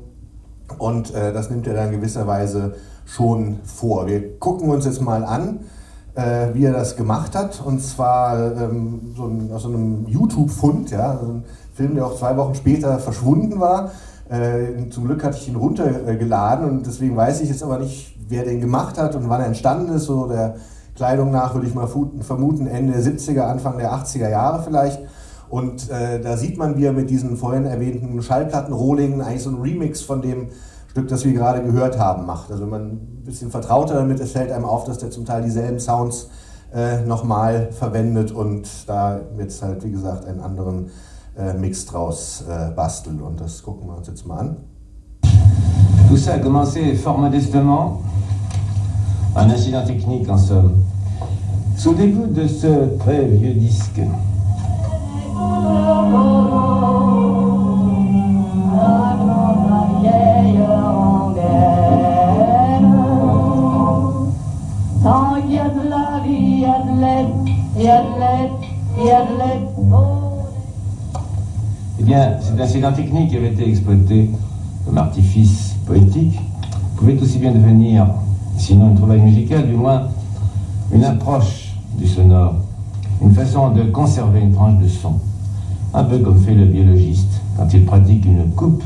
[0.78, 4.08] Und äh, das nimmt er dann gewisserweise schon vor.
[4.08, 5.62] Wir gucken uns jetzt mal an,
[6.16, 7.64] äh, wie er das gemacht hat.
[7.66, 12.18] Und zwar ähm, so ein, aus so einem YouTube-Fund, ja, also ein Film, der auch
[12.18, 13.92] zwei Wochen später verschwunden war.
[14.30, 18.44] Äh, zum Glück hatte ich ihn runtergeladen und deswegen weiß ich jetzt aber nicht, wer
[18.44, 20.06] den gemacht hat und wann er entstanden ist.
[20.06, 20.56] So der
[20.96, 25.00] Kleidung nach würde ich mal vermuten, Ende der 70er, Anfang der 80er Jahre vielleicht.
[25.50, 29.62] Und äh, da sieht man, wie er mit diesen vorhin erwähnten Schallplattenrohlingen eigentlich so ein
[29.62, 30.50] Remix von dem
[30.90, 32.52] Stück, das wir gerade gehört haben, macht.
[32.52, 35.44] Also wenn man ein bisschen vertrauter damit ist, fällt einem auf, dass der zum Teil
[35.44, 36.30] dieselben Sounds
[36.74, 40.90] äh, nochmal verwendet und da jetzt halt, wie gesagt, einen anderen
[41.38, 43.22] äh, Mix draus äh, basteln.
[43.22, 44.58] Und das gucken wir uns jetzt mal an.
[46.10, 48.02] Tout ça a commencé fort modestement.
[49.36, 50.84] Un incident technique en somme.
[51.98, 54.02] L'écoute de ce très vieux disque.
[55.36, 56.48] Oh.
[72.08, 74.30] Cet incident technique qui avait été exploité
[74.86, 76.40] comme artifice poétique.
[76.96, 78.08] Pouvait aussi bien devenir,
[78.58, 80.04] sinon une trouvaille musicale, du moins
[80.94, 82.56] une approche du sonore,
[83.22, 85.16] une façon de conserver une tranche de son,
[85.94, 88.84] un peu comme fait le biologiste quand il pratique une coupe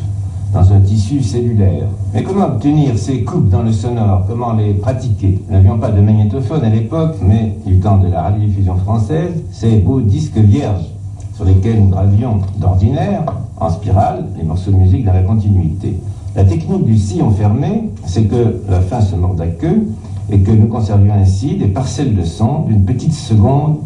[0.51, 1.89] dans un tissu cellulaire.
[2.15, 4.25] Mais comment obtenir ces coupes dans le sonore?
[4.27, 5.39] Comment les pratiquer?
[5.47, 9.77] Nous n'avions pas de magnétophone à l'époque, mais du temps de la radiodiffusion française, ces
[9.77, 10.87] beaux disques vierges
[11.35, 13.25] sur lesquels nous gravions d'ordinaire,
[13.59, 15.97] en spirale, les morceaux de musique dans la continuité.
[16.35, 19.87] La technique du sillon fermé, c'est que la fin se mord à queue
[20.29, 23.79] et que nous conservions ainsi des parcelles de son d'une petite seconde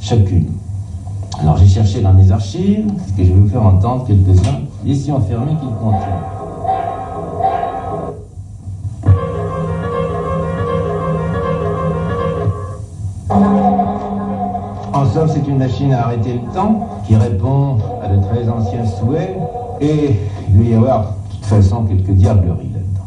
[0.00, 0.46] chacune.
[1.40, 4.94] Alors j'ai cherché dans mes archives, ce que je vais vous faire entendre quelques-uns, des
[4.94, 6.37] sillons fermés qui contiennent.
[15.38, 19.36] C'est une machine à arrêter le temps qui répond à de très anciens souhaits
[19.80, 20.16] et
[20.48, 23.06] il doit y avoir de toute façon quelques diableries là-dedans.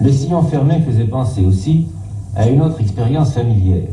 [0.00, 1.88] Le sillon fermé faisait penser aussi
[2.34, 3.88] à une autre expérience familière.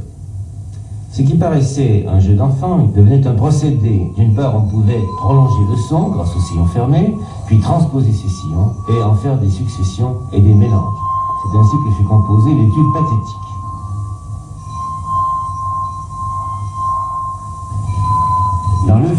[1.11, 4.11] Ce qui paraissait un jeu d'enfant devenait un procédé.
[4.15, 7.15] D'une part, on pouvait prolonger le son grâce au sillon fermé,
[7.47, 10.97] puis transposer ces sillons et en faire des successions et des mélanges.
[11.43, 13.48] C'est ainsi que j'ai composé l'étude pathétique.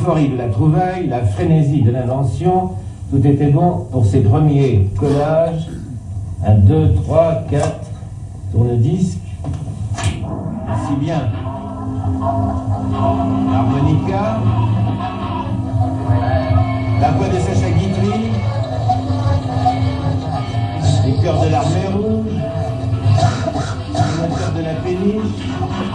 [0.01, 2.71] L'euphorie de la trouvaille, la frénésie de l'invention,
[3.11, 5.69] tout était bon pour ces premiers collages.
[6.47, 7.87] Un, deux, trois, quatre,
[8.51, 9.19] tourne-disque.
[9.95, 11.21] Ainsi bien.
[13.53, 14.41] L'harmonica.
[17.01, 18.31] La voix de Sacha Guitry.
[21.05, 22.33] Les cœurs de l'armée rouge.
[23.93, 25.90] Le moteur de la péniche.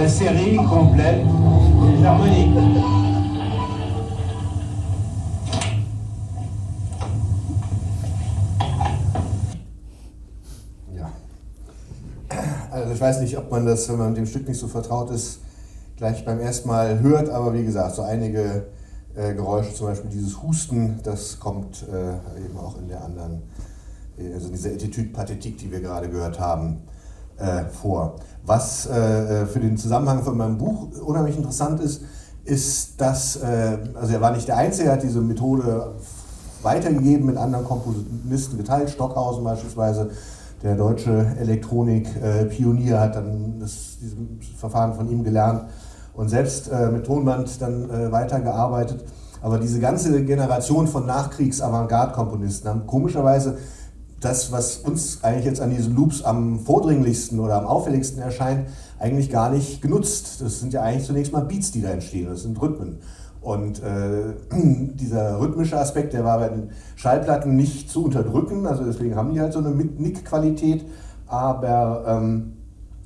[0.00, 2.56] La série complète des harmoniques.
[10.96, 11.10] Ja.
[12.70, 15.40] Also ich weiß nicht, ob man das, wenn man dem Stück nicht so vertraut ist,
[15.98, 18.68] gleich beim ersten Mal hört, aber wie gesagt, so einige
[19.14, 23.42] äh, Geräusche, zum Beispiel dieses Husten, das kommt äh, eben auch in der anderen,
[24.18, 26.84] äh, also in dieser Attitude Pathetik, die wir gerade gehört haben,
[27.40, 28.16] äh, vor.
[28.44, 32.02] Was äh, für den Zusammenhang von meinem Buch unheimlich interessant ist,
[32.44, 35.92] ist, dass, äh, also er war nicht der Einzige, er hat diese Methode
[36.62, 40.10] weitergegeben, mit anderen Komponisten geteilt, Stockhausen beispielsweise,
[40.62, 44.16] der deutsche Elektronik-Pionier hat dann das, dieses
[44.58, 45.64] Verfahren von ihm gelernt
[46.14, 49.04] und selbst äh, mit Tonband dann äh, weitergearbeitet.
[49.40, 53.56] Aber diese ganze Generation von Nachkriegs-Avantgarde-Komponisten haben komischerweise
[54.20, 59.30] das, was uns eigentlich jetzt an diesen Loops am vordringlichsten oder am auffälligsten erscheint, eigentlich
[59.30, 60.40] gar nicht genutzt.
[60.40, 62.98] Das sind ja eigentlich zunächst mal Beats, die da entstehen, das sind Rhythmen.
[63.40, 69.16] Und äh, dieser rhythmische Aspekt, der war bei den Schallplatten nicht zu unterdrücken, also deswegen
[69.16, 70.84] haben die halt so eine Nick-Qualität,
[71.26, 72.52] aber ähm,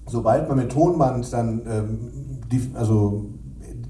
[0.06, 2.10] sobald man mit Tonband dann ähm,
[2.50, 3.26] dif also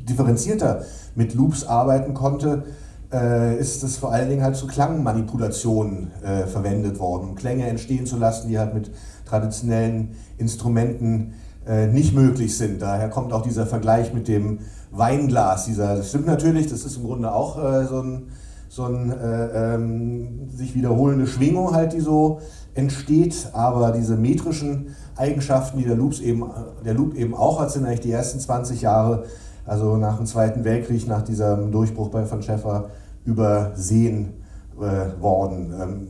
[0.08, 0.82] differenzierter
[1.14, 2.64] mit Loops arbeiten konnte,
[3.14, 8.06] äh, ist es vor allen Dingen halt zu Klangmanipulationen äh, verwendet worden, um Klänge entstehen
[8.06, 8.90] zu lassen, die halt mit
[9.24, 11.34] traditionellen Instrumenten
[11.66, 12.82] äh, nicht möglich sind.
[12.82, 14.58] Daher kommt auch dieser Vergleich mit dem
[14.90, 15.66] Weinglas.
[15.66, 18.22] Dieser, das stimmt natürlich, das ist im Grunde auch äh, so ein,
[18.68, 22.40] so ein äh, ähm, sich wiederholende Schwingung halt, die so
[22.74, 26.44] entsteht, aber diese metrischen Eigenschaften, die der, Loops eben,
[26.84, 29.24] der Loop eben auch hat, sind eigentlich die ersten 20 Jahre,
[29.64, 32.90] also nach dem Zweiten Weltkrieg, nach diesem Durchbruch bei von Schäffer,
[33.24, 34.34] übersehen
[34.76, 35.74] äh, worden.
[35.80, 36.08] Ähm,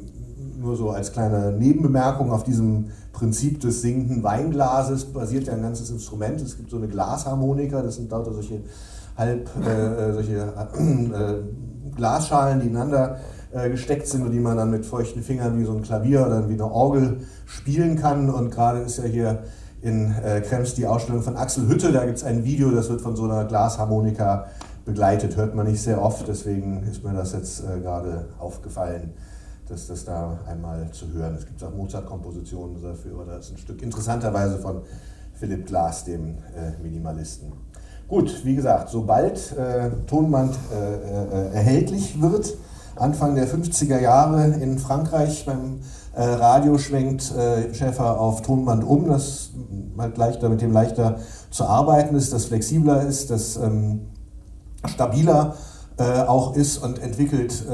[0.60, 5.90] nur so als kleine Nebenbemerkung auf diesem Prinzip des singenden Weinglases basiert ja ein ganzes
[5.90, 6.40] Instrument.
[6.40, 8.60] Es gibt so eine Glasharmonika, das sind lauter solche
[9.16, 13.18] halb äh, solche äh, Glasschalen, die ineinander
[13.52, 16.48] äh, gesteckt sind und die man dann mit feuchten Fingern wie so ein Klavier oder
[16.48, 18.30] wie eine Orgel spielen kann.
[18.30, 19.44] Und gerade ist ja hier
[19.80, 23.02] in äh, Krems die Ausstellung von Axel Hütte, da gibt es ein Video, das wird
[23.02, 24.46] von so einer Glasharmonika
[24.84, 29.14] begleitet, hört man nicht sehr oft, deswegen ist mir das jetzt äh, gerade aufgefallen
[29.68, 31.42] dass das da einmal zu hören ist.
[31.42, 34.82] Es gibt auch Mozart-Kompositionen dafür, oder das ist ein Stück interessanterweise von
[35.34, 37.52] Philipp Glass, dem äh, Minimalisten.
[38.06, 42.54] Gut, wie gesagt, sobald äh, Tonband äh, äh erhältlich wird,
[42.96, 45.80] Anfang der 50er Jahre in Frankreich beim
[46.14, 49.50] äh, Radio schwenkt äh, Schäfer auf Tonband um, das
[49.98, 51.18] halt leichter, mit dem leichter
[51.50, 54.02] zu arbeiten ist, das flexibler ist, das ähm,
[54.86, 55.56] stabiler
[55.96, 57.64] auch ist und entwickelt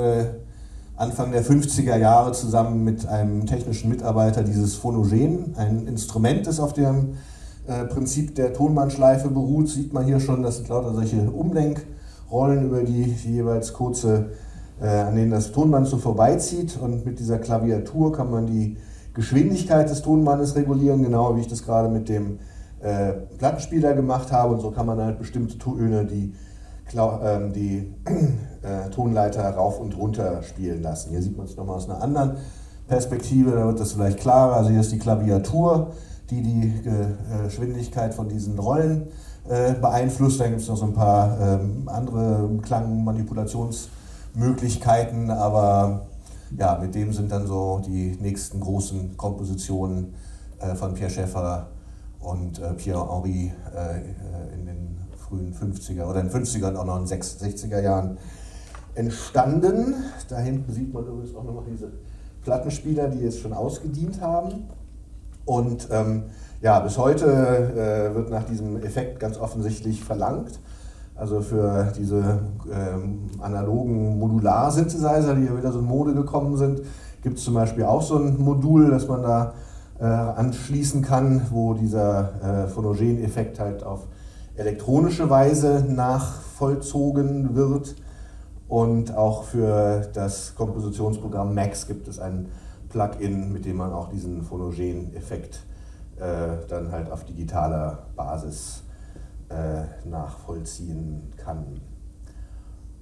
[1.00, 6.74] Anfang der 50er Jahre zusammen mit einem technischen Mitarbeiter dieses Phonogen, ein Instrument, das auf
[6.74, 7.14] dem
[7.66, 9.70] äh, Prinzip der Tonbandschleife beruht.
[9.70, 14.32] Sieht man hier schon, das sind lauter solche Umlenkrollen, über die, die jeweils kurze,
[14.78, 16.78] äh, an denen das Tonband so vorbeizieht.
[16.78, 18.76] Und mit dieser Klaviatur kann man die
[19.14, 22.40] Geschwindigkeit des Tonbandes regulieren, genau wie ich das gerade mit dem
[22.82, 24.52] äh, Plattenspieler gemacht habe.
[24.52, 26.34] Und so kann man halt bestimmte Töne, die
[26.92, 27.94] die
[28.62, 31.10] äh, Tonleiter rauf und runter spielen lassen.
[31.10, 32.38] Hier sieht man es nochmal aus einer anderen
[32.88, 34.56] Perspektive, da wird das vielleicht klarer.
[34.56, 35.92] Also hier ist die Klaviatur,
[36.30, 39.06] die die äh, Geschwindigkeit von diesen Rollen
[39.48, 40.40] äh, beeinflusst.
[40.40, 46.06] Da gibt es noch so ein paar ähm, andere Klangmanipulationsmöglichkeiten, aber
[46.58, 50.14] ja, mit dem sind dann so die nächsten großen Kompositionen
[50.74, 51.68] von Pierre Schäffer
[52.18, 53.52] und Pierre-Henri
[54.52, 54.89] in den
[55.30, 58.18] frühen 50er oder in den 50er und auch noch in den 60er Jahren
[58.94, 59.94] entstanden.
[60.28, 61.92] Da hinten sieht man übrigens auch noch diese
[62.42, 64.64] Plattenspieler, die jetzt schon ausgedient haben.
[65.44, 66.24] Und ähm,
[66.60, 70.58] ja, bis heute äh, wird nach diesem Effekt ganz offensichtlich verlangt.
[71.14, 72.40] Also für diese
[72.72, 76.80] ähm, analogen Modular-Synthesizer, die ja wieder so in Mode gekommen sind,
[77.22, 79.52] gibt es zum Beispiel auch so ein Modul, das man da
[80.00, 84.06] äh, anschließen kann, wo dieser äh, Phonogen-Effekt halt auf
[84.60, 87.96] elektronische Weise nachvollzogen wird.
[88.68, 92.48] Und auch für das Kompositionsprogramm Max gibt es ein
[92.90, 95.64] Plugin, mit dem man auch diesen Phonogen-Effekt
[96.18, 98.84] äh, dann halt auf digitaler Basis
[99.48, 101.80] äh, nachvollziehen kann.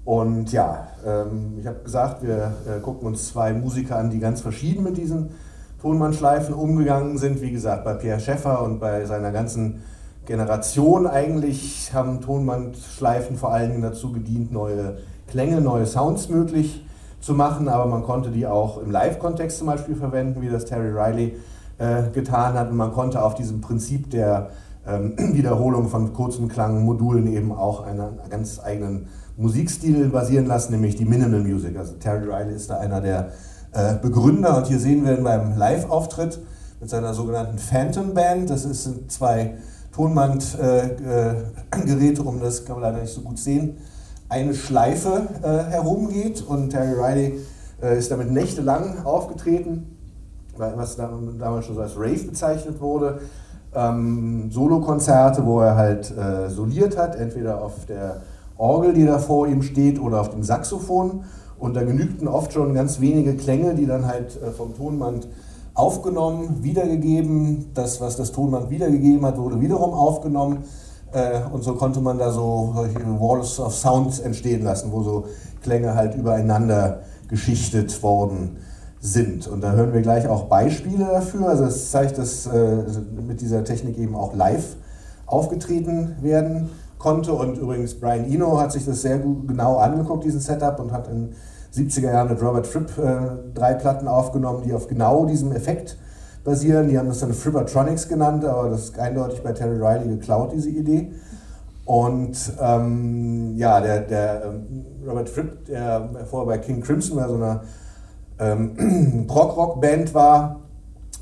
[0.05, 4.41] Und ja, ähm, ich habe gesagt, wir äh, gucken uns zwei Musiker an, die ganz
[4.41, 5.33] verschieden mit diesen
[5.83, 7.43] Tonbandschleifen umgegangen sind.
[7.43, 9.83] Wie gesagt, bei Pierre Schäffer und bei seiner ganzen
[10.29, 16.85] Generation eigentlich haben Tonbandschleifen vor allen Dingen dazu gedient, neue Klänge, neue Sounds möglich
[17.19, 20.91] zu machen, aber man konnte die auch im Live-Kontext zum Beispiel verwenden, wie das Terry
[20.91, 21.37] Riley
[21.79, 22.71] äh, getan hat.
[22.71, 24.51] Und man konnte auf diesem Prinzip der
[24.87, 29.09] ähm, Wiederholung von kurzen Klangmodulen eben auch einen ganz eigenen
[29.39, 31.75] Musikstil basieren lassen, nämlich die Minimal Music.
[31.79, 33.31] Also Terry Riley ist da einer der
[33.73, 36.39] äh, Begründer und hier sehen wir ihn beim Live-Auftritt
[36.81, 38.51] mit seiner sogenannten Phantom Band.
[38.51, 39.55] Das sind zwei
[39.99, 43.79] Tonbandgeräte, äh, um das kann man leider nicht so gut sehen,
[44.29, 47.41] eine Schleife äh, herumgeht und Terry Riley
[47.83, 49.97] äh, ist damit nächtelang aufgetreten,
[50.57, 53.23] was damals schon so als Rave bezeichnet wurde.
[53.75, 58.23] Ähm, Solokonzerte, wo er halt äh, soliert hat, entweder auf der
[58.57, 61.25] Orgel, die da vor ihm steht, oder auf dem Saxophon.
[61.59, 65.27] Und da genügten oft schon ganz wenige Klänge, die dann halt äh, vom Tonband
[65.79, 67.71] aufgenommen, wiedergegeben.
[67.75, 70.65] Das, was das Tonband wiedergegeben hat, wurde wiederum aufgenommen.
[71.13, 75.25] Äh, und so konnte man da so solche Walls of Sound entstehen lassen, wo so
[75.63, 78.57] Klänge halt übereinander geschichtet worden
[79.01, 79.47] sind.
[79.47, 81.49] Und da hören wir gleich auch Beispiele dafür.
[81.49, 82.83] Also es zeigt, dass äh,
[83.27, 84.77] mit dieser Technik eben auch live
[85.27, 87.33] aufgetreten werden konnte.
[87.33, 91.35] Und übrigens Brian Eno hat sich das sehr genau angeguckt, diesen Setup, und hat in
[91.75, 95.99] 70er Jahren mit Robert Fripp äh, drei Platten aufgenommen, die auf genau diesem Effekt
[96.45, 96.89] basieren.
[96.89, 100.71] Die haben das dann Frippertronics genannt, aber das ist eindeutig bei Terry Riley geklaut, diese
[100.71, 101.13] Idee.
[101.85, 107.37] Und ähm, ja, der, der ähm, Robert Fripp, der vorher bei King Crimson bei so
[107.37, 107.63] einer
[108.39, 110.61] ähm, Prog-Rock-Band war,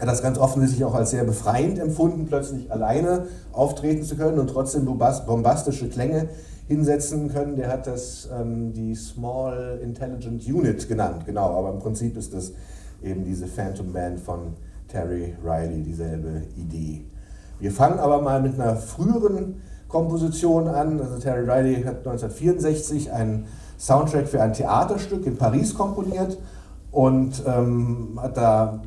[0.01, 4.49] hat das ganz offensichtlich auch als sehr befreiend empfunden, plötzlich alleine auftreten zu können und
[4.49, 6.29] trotzdem bombastische Klänge
[6.69, 7.57] hinsetzen können.
[7.57, 12.53] Der hat das ähm, die Small Intelligent Unit genannt, genau, aber im Prinzip ist das
[13.03, 14.55] eben diese Phantom Band von
[14.89, 17.05] Terry Riley, dieselbe Idee.
[17.59, 21.01] Wir fangen aber mal mit einer früheren Komposition an.
[21.01, 23.47] Also Terry Riley hat 1964 einen
[23.79, 26.39] Soundtrack für ein Theaterstück in Paris komponiert
[26.91, 28.83] und ähm, hat da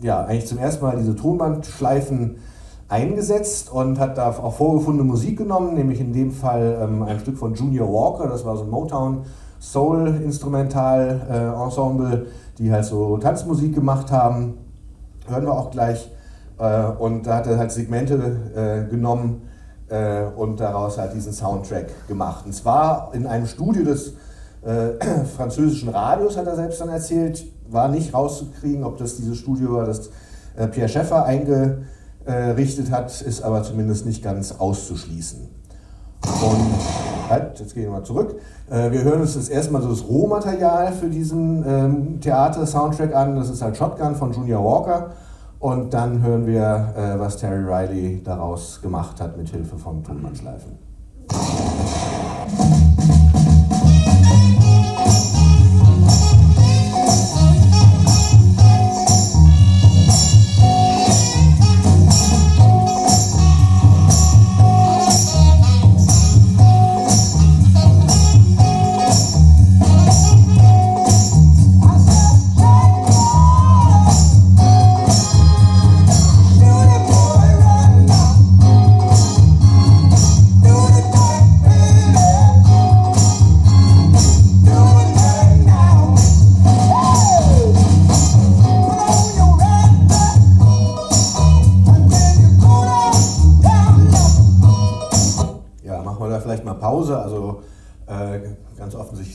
[0.00, 2.36] ja, eigentlich zum ersten Mal diese Tonbandschleifen
[2.88, 7.36] eingesetzt und hat da auch vorgefundene Musik genommen, nämlich in dem Fall ähm, ein Stück
[7.36, 9.24] von Junior Walker, das war so ein Motown
[9.60, 12.26] Soul Instrumental äh, Ensemble,
[12.58, 14.54] die halt so Tanzmusik gemacht haben
[15.28, 16.10] hören wir auch gleich.
[16.58, 18.14] Äh, und da hat er halt Segmente
[18.54, 19.48] äh, genommen
[19.88, 22.46] äh, und daraus halt diesen Soundtrack gemacht.
[22.46, 24.14] Und zwar in einem Studio des
[25.36, 29.86] französischen Radios, hat er selbst dann erzählt, war nicht rauszukriegen, ob das dieses Studio war,
[29.86, 30.10] das
[30.72, 31.24] Pierre Schäffer
[32.28, 35.48] eingerichtet hat, ist aber zumindest nicht ganz auszuschließen.
[36.24, 38.36] Und halt, jetzt gehen wir mal zurück.
[38.68, 43.36] Wir hören uns das erstmal so das Rohmaterial für diesen ähm, Theater-Soundtrack an.
[43.36, 45.10] Das ist halt Shotgun von Junior Walker.
[45.58, 50.78] Und dann hören wir, äh, was Terry Riley daraus gemacht hat mit Hilfe von Tonbandschleifen.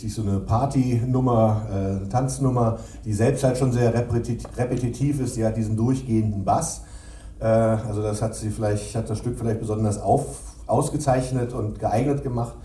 [0.04, 5.38] Offensichtlich so eine Partynummer, äh, Tanznummer, die selbst halt schon sehr repetitiv ist.
[5.38, 6.84] Die hat diesen durchgehenden Bass.
[7.40, 12.24] Äh, also das hat sie vielleicht, hat das Stück vielleicht besonders auf, ausgezeichnet und geeignet
[12.24, 12.56] gemacht,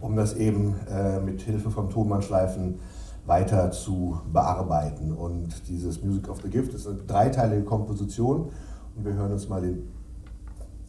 [0.00, 2.80] um das eben äh, mit Hilfe von Tonbandschleifen
[3.26, 5.12] weiter zu bearbeiten.
[5.12, 8.50] Und dieses Music of the Gift ist eine dreiteilige Komposition
[8.96, 9.88] und wir hören uns mal den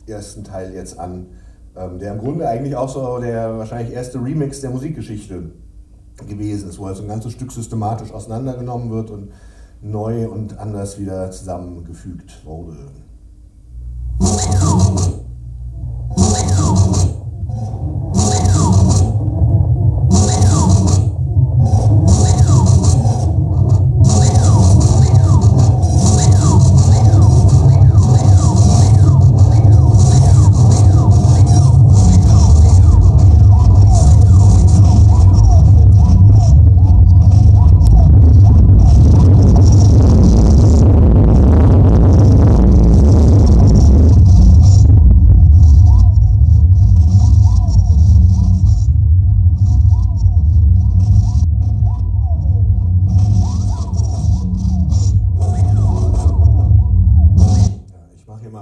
[0.08, 1.28] ersten Teil jetzt an,
[1.76, 5.52] ähm, der im Grunde eigentlich auch so der wahrscheinlich erste Remix der Musikgeschichte
[6.28, 9.32] gewesen ist, wo also ein ganzes Stück systematisch auseinandergenommen wird und
[9.82, 12.88] neu und anders wieder zusammengefügt wurde.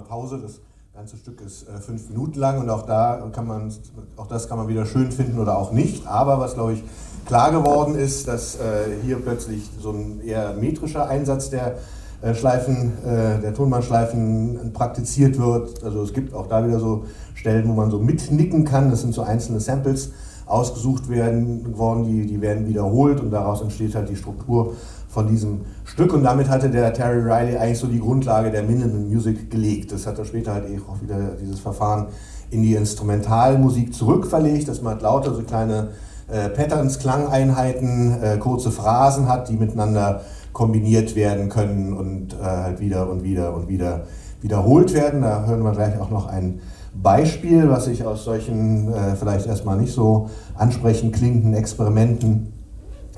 [0.08, 0.39] Pause.
[0.41, 0.62] Das
[0.93, 3.72] ganze Stück ist äh, fünf Minuten lang und auch da kann man,
[4.16, 6.08] auch das kann man wieder schön finden oder auch nicht.
[6.08, 6.84] Aber was glaube ich
[7.26, 11.78] klar geworden ist, dass äh, hier plötzlich so ein eher metrischer Einsatz der
[12.22, 15.84] äh, Schleifen, äh, der Tonbandschleifen praktiziert wird.
[15.84, 17.05] Also es gibt auch da wieder so
[17.36, 18.89] Stellen, wo man so mitnicken kann.
[18.89, 20.12] Das sind so einzelne Samples
[20.47, 24.74] ausgesucht werden worden, die, die werden wiederholt und daraus entsteht halt die Struktur
[25.08, 28.99] von diesem Stück und damit hatte der Terry Riley eigentlich so die Grundlage der Minimal
[28.99, 29.91] Music gelegt.
[29.91, 32.08] Das hat er später halt auch wieder dieses Verfahren
[32.51, 35.89] in die Instrumentalmusik zurückverlegt, dass man halt lauter so kleine
[36.30, 40.22] äh, Patterns, Klangeinheiten, äh, kurze Phrasen hat, die miteinander
[40.53, 44.03] kombiniert werden können und äh, halt wieder und wieder und wieder
[44.41, 45.22] wiederholt werden.
[45.22, 46.60] Da hören wir gleich auch noch ein
[46.93, 52.53] Beispiel, was sich aus solchen äh, vielleicht erstmal nicht so ansprechend klingenden Experimenten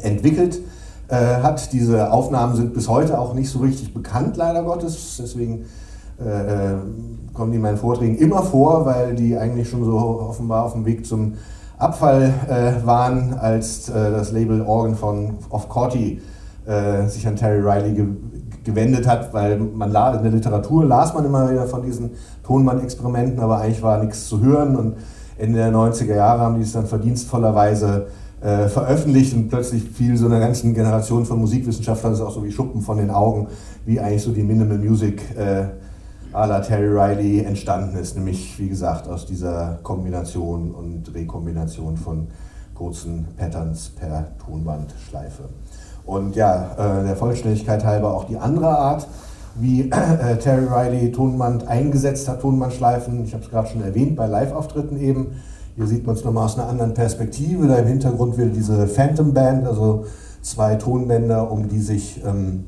[0.01, 0.59] entwickelt
[1.09, 1.73] äh, hat.
[1.73, 5.17] Diese Aufnahmen sind bis heute auch nicht so richtig bekannt, leider Gottes.
[5.19, 5.65] Deswegen
[6.23, 6.75] äh, äh,
[7.33, 10.85] kommen die in meinen Vorträgen immer vor, weil die eigentlich schon so offenbar auf dem
[10.85, 11.33] Weg zum
[11.77, 16.21] Abfall äh, waren, als äh, das Label Organ von of Corti
[17.07, 18.05] sich an Terry Riley ge
[18.63, 22.11] gewendet hat, weil man in der Literatur las man immer wieder von diesen
[22.43, 24.93] Tonband-Experimenten, aber eigentlich war nichts zu hören und
[25.39, 28.07] Ende der 90er Jahre haben die es dann verdienstvollerweise
[28.41, 32.51] äh, veröffentlicht und plötzlich fiel so einer ganzen Generation von Musikwissenschaftlern das auch so wie
[32.51, 33.47] Schuppen von den Augen,
[33.85, 35.65] wie eigentlich so die Minimal Music äh,
[36.31, 42.27] à la Terry Riley entstanden ist, nämlich wie gesagt aus dieser Kombination und Rekombination von
[42.75, 45.49] kurzen Patterns per Tonbandschleife.
[46.05, 49.07] Und ja, äh, der Vollständigkeit halber auch die andere Art,
[49.55, 53.25] wie äh, Terry Riley Tonband eingesetzt hat, Tonbandschleifen.
[53.25, 55.33] Ich habe es gerade schon erwähnt, bei Live-Auftritten eben.
[55.75, 57.67] Hier sieht man es nochmal aus einer anderen Perspektive.
[57.67, 60.05] Da im Hintergrund wieder diese Phantom Band, also
[60.41, 62.65] zwei Tonbänder, um die sich ähm,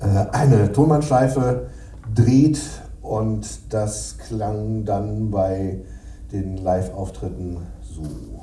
[0.00, 1.68] äh, eine Tonbandschleife
[2.14, 2.60] dreht.
[3.02, 5.80] Und das klang dann bei
[6.32, 8.37] den Live-Auftritten so.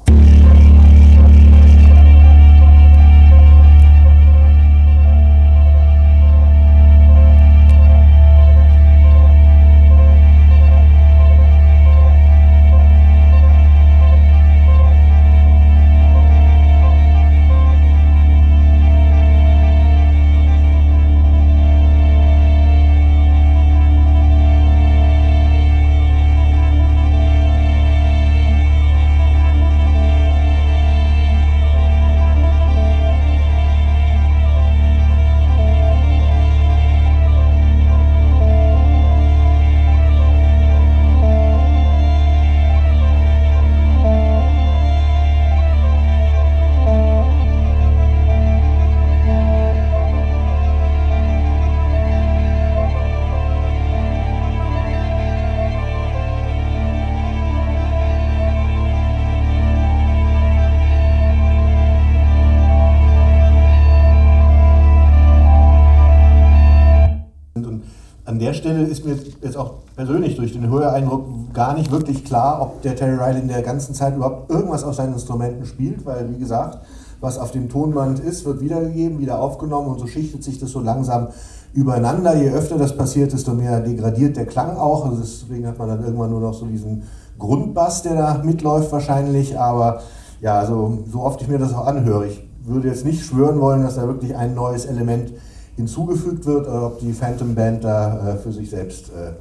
[70.56, 74.50] Den Höreindruck gar nicht wirklich klar, ob der Terry Riley in der ganzen Zeit überhaupt
[74.50, 76.80] irgendwas auf seinen Instrumenten spielt, weil wie gesagt,
[77.22, 80.80] was auf dem Tonband ist, wird wiedergegeben, wieder aufgenommen und so schichtet sich das so
[80.80, 81.30] langsam
[81.74, 82.36] übereinander.
[82.36, 85.06] Je öfter das passiert, desto mehr degradiert der Klang auch.
[85.06, 87.04] Also deswegen hat man dann irgendwann nur noch so diesen
[87.38, 89.60] Grundbass, der da mitläuft wahrscheinlich.
[89.60, 90.02] Aber
[90.42, 93.84] ja, also so oft ich mir das auch anhöre, ich würde jetzt nicht schwören wollen,
[93.84, 95.32] dass da wirklich ein neues Element
[95.76, 99.34] hinzugefügt wird oder ob die Phantom Band da äh, für sich selbst äh,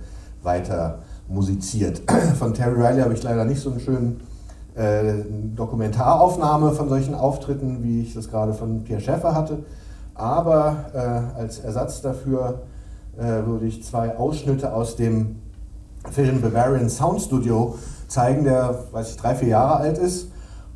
[0.45, 2.03] weiter musiziert.
[2.39, 4.17] Von Terry Riley habe ich leider nicht so eine schöne
[4.75, 5.23] äh,
[5.55, 9.59] Dokumentaraufnahme von solchen Auftritten, wie ich das gerade von Pierre Schäffer hatte.
[10.15, 12.63] Aber äh, als Ersatz dafür
[13.17, 15.37] äh, würde ich zwei Ausschnitte aus dem
[16.11, 17.79] Film Bavarian Sound Studio
[18.09, 20.29] zeigen, der, weiß ich, drei, vier Jahre alt ist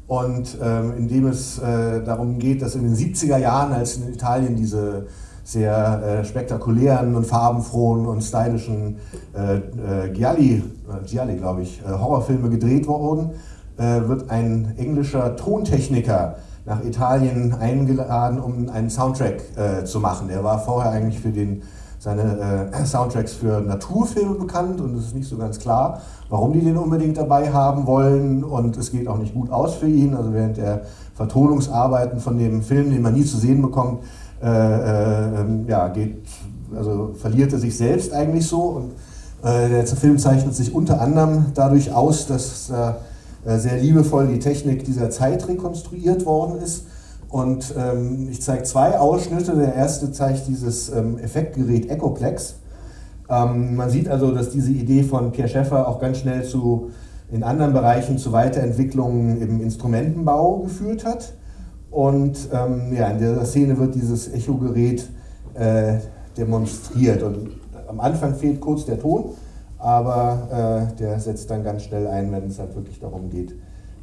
[0.06, 4.12] und ähm, in dem es äh, darum geht, dass in den 70er Jahren, als in
[4.12, 5.06] Italien diese
[5.48, 8.96] sehr äh, spektakulären und farbenfrohen und stylischen
[9.34, 13.30] äh, äh, Gialli, äh, Gialli glaube ich, äh, Horrorfilme gedreht wurden,
[13.78, 16.36] äh, wird ein englischer Tontechniker
[16.66, 19.40] nach Italien eingeladen, um einen Soundtrack
[19.86, 20.28] zu machen.
[20.28, 21.62] Er war vorher eigentlich für den,
[21.98, 26.76] seine Soundtracks für Naturfilme bekannt und es ist nicht so ganz klar, warum die den
[26.76, 30.14] unbedingt dabei haben wollen und es geht auch nicht gut aus für ihn.
[30.14, 30.82] Also während der
[31.14, 36.22] Vertonungsarbeiten von dem Film, den man nie zu sehen bekommt, äh, äh, ja, geht,
[36.76, 38.60] also verliert er sich selbst eigentlich so.
[38.60, 38.92] Und
[39.42, 44.84] äh, der Film zeichnet sich unter anderem dadurch aus, dass äh, sehr liebevoll die Technik
[44.84, 46.84] dieser Zeit rekonstruiert worden ist.
[47.28, 49.54] Und ähm, ich zeige zwei Ausschnitte.
[49.54, 52.56] Der erste zeigt dieses ähm, Effektgerät Echoplex.
[53.28, 56.90] Ähm, man sieht also, dass diese Idee von Pierre Schäffer auch ganz schnell zu
[57.30, 61.34] in anderen Bereichen zu Weiterentwicklungen im Instrumentenbau geführt hat.
[61.90, 65.08] Und ähm, ja, in dieser Szene wird dieses Echogerät
[65.54, 65.98] äh,
[66.36, 67.22] demonstriert.
[67.22, 67.50] Und
[67.88, 69.30] am Anfang fehlt kurz der Ton,
[69.78, 73.52] aber äh, der setzt dann ganz schnell ein, wenn es halt wirklich darum geht,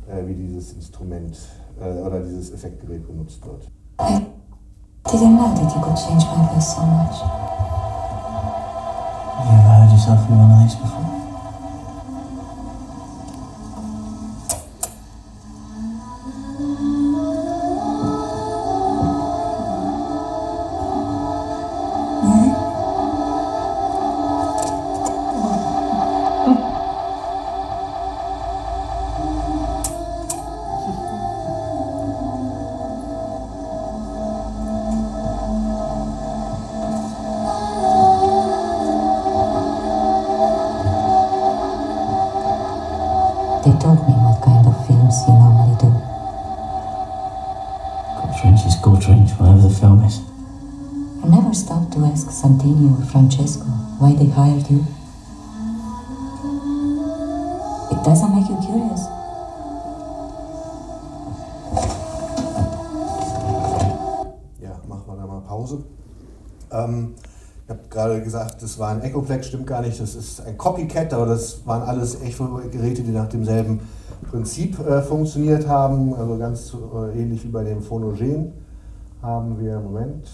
[0.07, 1.37] äh, wie dieses Instrument
[1.79, 3.69] äh, oder dieses Effektgerät benutzt wird.
[3.99, 7.21] I didn't know that you could change my voice so much.
[9.37, 11.14] Have you ever heard yourself in of these before?
[68.65, 72.19] Das war ein Echoplex, stimmt gar nicht, das ist ein Copycat, aber das waren alles
[72.19, 73.79] Echo-Geräte, die nach demselben
[74.31, 78.53] Prinzip äh, funktioniert haben, also ganz äh, ähnlich wie bei dem Phonogen
[79.21, 80.27] haben wir, Moment,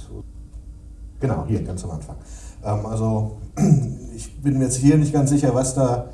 [1.19, 2.15] genau, hier ganz am Anfang.
[2.63, 3.35] Ähm, also
[4.15, 6.05] ich bin mir jetzt hier nicht ganz sicher, was da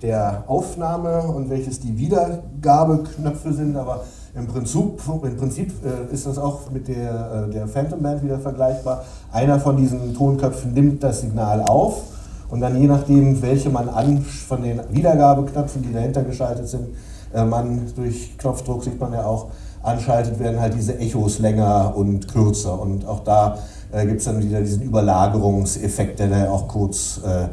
[0.00, 4.04] der Aufnahme und welches die Wiedergabeknöpfe sind, aber
[4.36, 8.38] im Prinzip, im Prinzip äh, ist das auch mit der, äh, der Phantom Band wieder
[8.38, 9.04] vergleichbar.
[9.32, 12.02] Einer von diesen Tonköpfen nimmt das Signal auf
[12.50, 16.88] und dann je nachdem, welche man an von den Wiedergabeknöpfen, die dahinter geschaltet sind,
[17.32, 19.48] äh, man durch Knopfdruck sieht man ja auch,
[19.82, 22.78] anschaltet, werden halt diese Echos länger und kürzer.
[22.80, 23.58] Und auch da
[23.92, 27.48] äh, gibt es dann wieder diesen Überlagerungseffekt, der da auch kurz äh,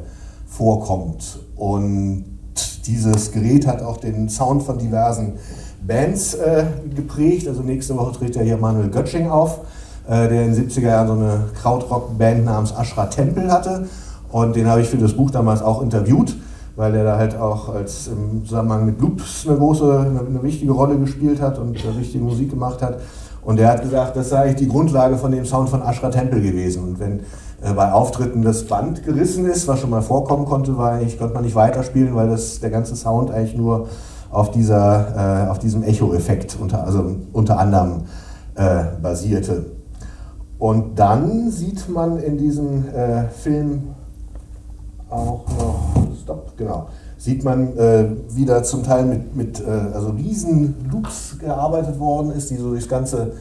[0.47, 1.39] vorkommt.
[1.55, 2.25] Und
[2.85, 5.33] dieses Gerät hat auch den Sound von diversen
[5.85, 6.65] Bands äh,
[6.95, 7.47] geprägt.
[7.47, 9.59] Also nächste Woche tritt ja hier Manuel Götsching auf,
[10.07, 13.87] äh, der in den 70er Jahren so eine Krautrock-Band namens Ashra Tempel hatte.
[14.31, 16.35] Und den habe ich für das Buch damals auch interviewt,
[16.75, 20.71] weil der da halt auch als im Zusammenhang mit Loops eine große, eine, eine wichtige
[20.71, 22.99] Rolle gespielt hat und äh, wichtige Musik gemacht hat.
[23.45, 26.41] Und er hat gesagt, das sei eigentlich die Grundlage von dem Sound von Ashra Tempel
[26.41, 26.83] gewesen.
[26.83, 27.19] Und wenn
[27.61, 31.33] äh, bei Auftritten das Band gerissen ist, was schon mal vorkommen konnte, war eigentlich, konnte
[31.33, 33.87] man nicht weiterspielen, weil das, der ganze Sound eigentlich nur
[34.33, 38.01] auf, dieser, äh, auf diesem Echo-Effekt unter, also unter anderem
[38.55, 39.65] äh, basierte.
[40.57, 43.89] Und dann sieht man in diesem äh, Film
[45.09, 50.75] auch noch, stopp, genau, sieht man, äh, wie zum Teil mit, mit äh, also riesen
[50.91, 53.33] Loops gearbeitet worden ist, die so durchs ganze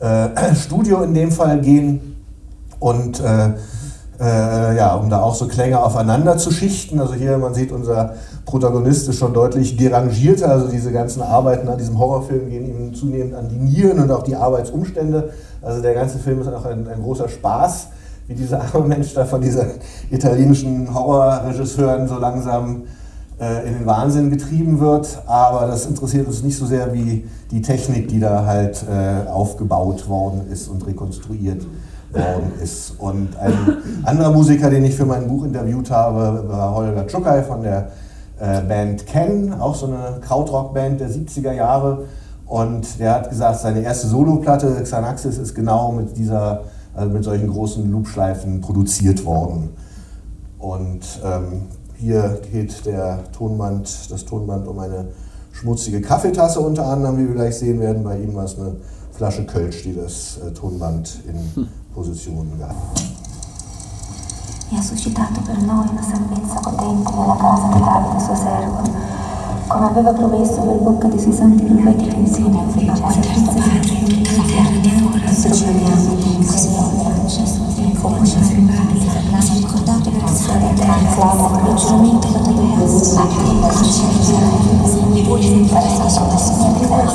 [0.00, 2.16] äh, Studio in dem Fall gehen.
[2.80, 3.20] Und
[4.20, 7.00] äh, ja, um da auch so Klänge aufeinander zu schichten.
[7.00, 8.14] Also hier, man sieht, unser
[8.44, 10.50] Protagonist ist schon deutlich derangierter.
[10.50, 14.22] Also diese ganzen Arbeiten an diesem Horrorfilm gehen ihm zunehmend an die Nieren und auch
[14.22, 15.30] die Arbeitsumstände.
[15.62, 17.88] Also der ganze Film ist auch ein, ein großer Spaß,
[18.26, 19.66] wie dieser arme Mensch da von dieser
[20.10, 22.82] italienischen Horrorregisseuren so langsam
[23.40, 25.22] äh, in den Wahnsinn getrieben wird.
[25.26, 30.08] Aber das interessiert uns nicht so sehr wie die Technik, die da halt äh, aufgebaut
[30.08, 31.62] worden ist und rekonstruiert
[32.12, 32.94] worden ist.
[32.98, 33.54] Und ein
[34.04, 37.90] anderer Musiker, den ich für mein Buch interviewt habe, war Holger Tschukai von der
[38.40, 42.04] äh, Band Ken, auch so eine Krautrock-Band der 70er Jahre.
[42.46, 46.62] Und der hat gesagt, seine erste Soloplatte, Xanaxis, ist genau mit dieser,
[46.94, 49.70] also mit solchen großen Loopschleifen produziert worden.
[50.58, 51.62] Und ähm,
[51.96, 55.08] hier geht der Tonband, das Tonband um eine
[55.52, 58.02] schmutzige Kaffeetasse unter anderem, wie wir gleich sehen werden.
[58.02, 58.76] Bei ihm war es eine
[59.12, 62.50] Flasche Kölsch, die das äh, Tonband in posizioni.
[64.70, 68.80] E ha suscitato per noi una salvezza potente nella casa di Davide, suo servo,
[69.66, 73.60] come aveva promesso per bocca dei suoi santi profeti che insegna prima la salvezza di
[74.36, 76.88] la terra di ora, proclamiamo così
[78.00, 78.42] come ci ha
[79.40, 83.68] si è ricordato per la la terra, il giuramento che doveva essere la terra,
[85.14, 87.10] e voi diventare la sua signora, la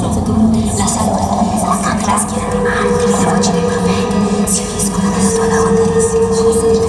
[0.87, 1.67] salvezza,
[2.05, 3.92] la schiera di mare, la voce di profeta.
[4.53, 6.82] Sürpriz, sürpriz, sürpriz, sürpriz, sürpriz, sürpriz,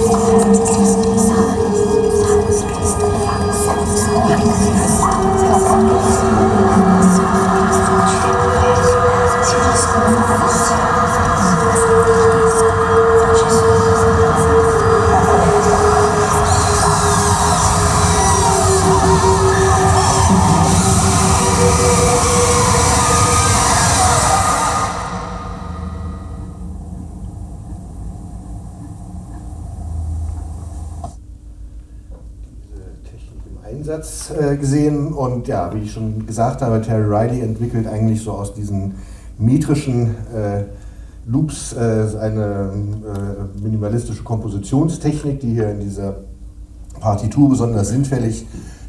[35.15, 38.95] Und ja, wie ich schon gesagt habe, Terry Riley entwickelt eigentlich so aus diesen
[39.37, 40.63] metrischen äh,
[41.27, 46.17] Loops äh, eine äh, minimalistische Kompositionstechnik, die hier in dieser
[46.99, 48.45] Partitur besonders sinnfällig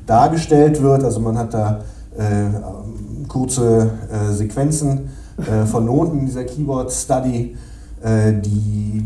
[0.06, 1.02] dargestellt wird.
[1.02, 1.80] Also man hat da
[2.16, 7.56] äh, kurze äh, Sequenzen äh, von Noten in dieser Keyboard Study,
[8.02, 9.04] äh, die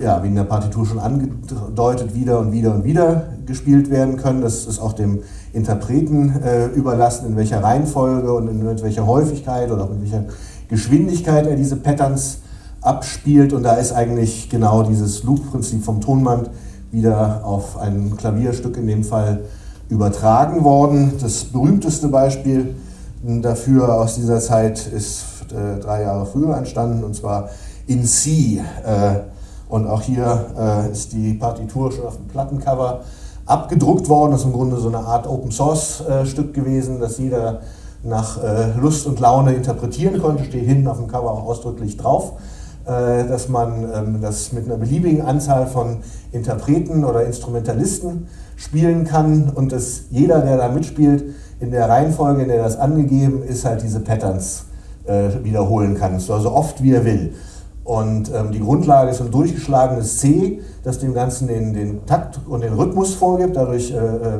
[0.00, 4.40] ja, wie in der Partitur schon angedeutet, wieder und wieder und wieder gespielt werden können.
[4.40, 5.20] Das ist auch dem
[5.52, 10.24] Interpreten äh, überlassen, in welcher Reihenfolge und in welcher Häufigkeit oder auch in welcher
[10.68, 12.38] Geschwindigkeit er diese Patterns
[12.80, 13.52] abspielt.
[13.52, 16.50] Und da ist eigentlich genau dieses Loop-Prinzip vom Tonband
[16.92, 19.40] wieder auf ein Klavierstück in dem Fall
[19.88, 21.12] übertragen worden.
[21.20, 22.74] Das berühmteste Beispiel
[23.22, 27.50] dafür aus dieser Zeit ist äh, drei Jahre früher entstanden, und zwar
[27.86, 28.62] in C.
[28.84, 29.39] Äh,
[29.70, 33.00] und auch hier äh, ist die Partitur schon auf dem Plattencover
[33.46, 34.32] abgedruckt worden.
[34.32, 37.60] Das ist im Grunde so eine Art Open Source äh, Stück gewesen, das jeder
[38.02, 40.44] nach äh, Lust und Laune interpretieren konnte.
[40.44, 42.32] Steht hinten auf dem Cover auch ausdrücklich drauf,
[42.86, 45.98] äh, dass man ähm, das mit einer beliebigen Anzahl von
[46.32, 51.24] Interpreten oder Instrumentalisten spielen kann und dass jeder, der da mitspielt,
[51.60, 54.64] in der Reihenfolge, in der das angegeben ist, halt diese Patterns
[55.06, 56.18] äh, wiederholen kann.
[56.18, 57.34] So also oft wie er will.
[57.84, 62.62] Und ähm, die Grundlage ist ein durchgeschlagenes C, das dem Ganzen den, den Takt und
[62.62, 63.56] den Rhythmus vorgibt.
[63.56, 64.38] Dadurch äh, äh,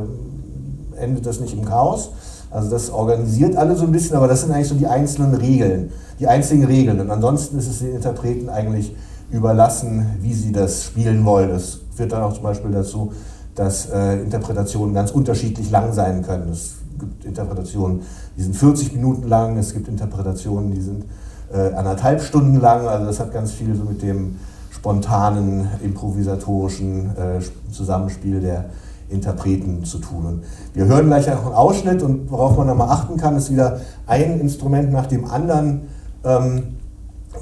[0.97, 2.11] endet das nicht im Chaos.
[2.51, 5.93] Also das organisiert alle so ein bisschen, aber das sind eigentlich so die einzelnen Regeln,
[6.18, 7.01] die einzigen Regeln.
[7.01, 8.95] Und ansonsten ist es den Interpreten eigentlich
[9.30, 11.51] überlassen, wie sie das spielen wollen.
[11.51, 13.12] Das führt dann auch zum Beispiel dazu,
[13.55, 16.51] dass äh, Interpretationen ganz unterschiedlich lang sein können.
[16.51, 18.01] Es gibt Interpretationen,
[18.36, 21.05] die sind 40 Minuten lang, es gibt Interpretationen, die sind
[21.53, 22.86] äh, anderthalb Stunden lang.
[22.86, 24.36] Also das hat ganz viel so mit dem
[24.70, 28.66] spontanen, improvisatorischen äh, Zusammenspiel der
[29.11, 30.24] Interpreten zu tun.
[30.24, 30.42] Und
[30.72, 34.40] wir hören gleich noch einen Ausschnitt und worauf man nochmal achten kann, ist wieder ein
[34.40, 35.88] Instrument nach dem anderen
[36.24, 36.76] ähm,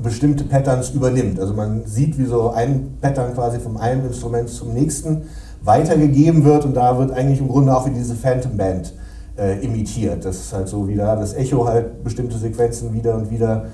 [0.03, 1.39] bestimmte Patterns übernimmt.
[1.39, 5.23] Also man sieht, wie so ein Pattern quasi vom einen Instrument zum nächsten
[5.63, 8.95] weitergegeben wird und da wird eigentlich im Grunde auch wie diese Phantom Band
[9.37, 10.25] äh, imitiert.
[10.25, 13.67] Das ist halt so wieder das Echo halt bestimmte Sequenzen wieder und wieder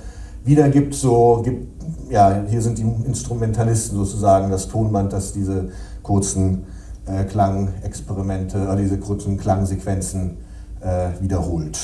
[0.45, 0.95] wiedergibt.
[0.95, 1.69] So gibt,
[2.11, 5.71] ja, hier sind die Instrumentalisten sozusagen das Tonband, das diese
[6.03, 6.65] kurzen
[7.07, 10.37] äh, Klangexperimente oder diese kurzen Klangsequenzen
[10.81, 11.79] äh, wiederholt.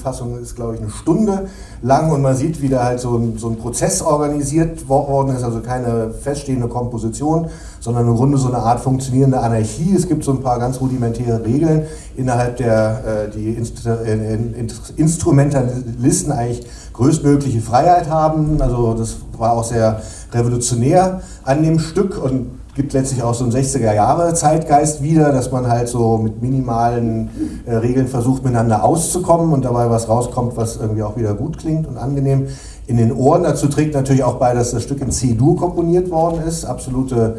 [0.00, 1.48] Fassung ist, glaube ich, eine Stunde
[1.82, 5.42] lang und man sieht, wie da halt so ein, so ein Prozess organisiert worden ist,
[5.42, 7.48] also keine feststehende Komposition,
[7.80, 9.94] sondern im Grunde so eine Art funktionierende Anarchie.
[9.94, 11.86] Es gibt so ein paar ganz rudimentäre Regeln,
[12.16, 14.38] innerhalb der äh, die Inst äh,
[14.96, 18.60] Instrumentalisten eigentlich größtmögliche Freiheit haben.
[18.60, 23.52] Also das war auch sehr revolutionär an dem Stück und gibt letztlich auch so einen
[23.52, 27.30] 60er Jahre Zeitgeist wieder, dass man halt so mit minimalen
[27.66, 31.86] äh, Regeln versucht, miteinander auszukommen und dabei was rauskommt, was irgendwie auch wieder gut klingt
[31.86, 32.48] und angenehm
[32.86, 33.42] in den Ohren.
[33.42, 36.64] Dazu trägt natürlich auch bei, dass das Stück in C-Dur komponiert worden ist.
[36.64, 37.38] Absolute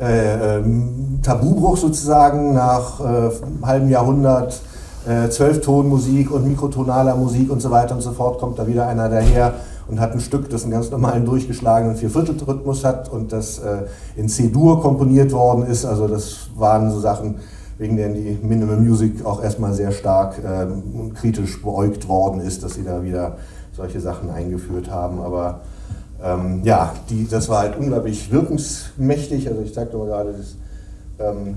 [0.00, 4.60] äh, ähm, Tabubruch sozusagen nach äh, einem halben Jahrhundert.
[5.04, 9.08] Äh, Zwölftonmusik und mikrotonaler Musik und so weiter und so fort kommt da wieder einer
[9.08, 9.54] daher
[9.92, 13.82] und hat ein Stück, das einen ganz normalen durchgeschlagenen Vierviertelrhythmus hat und das äh,
[14.16, 15.84] in C-Dur komponiert worden ist.
[15.84, 17.36] Also das waren so Sachen,
[17.76, 22.72] wegen denen die Minimal Music auch erstmal sehr stark ähm, kritisch beäugt worden ist, dass
[22.72, 23.36] sie da wieder
[23.76, 25.20] solche Sachen eingeführt haben.
[25.20, 25.60] Aber
[26.24, 29.46] ähm, ja, die, das war halt unglaublich wirkungsmächtig.
[29.46, 30.56] Also ich sagte mal gerade, das
[31.18, 31.56] ähm,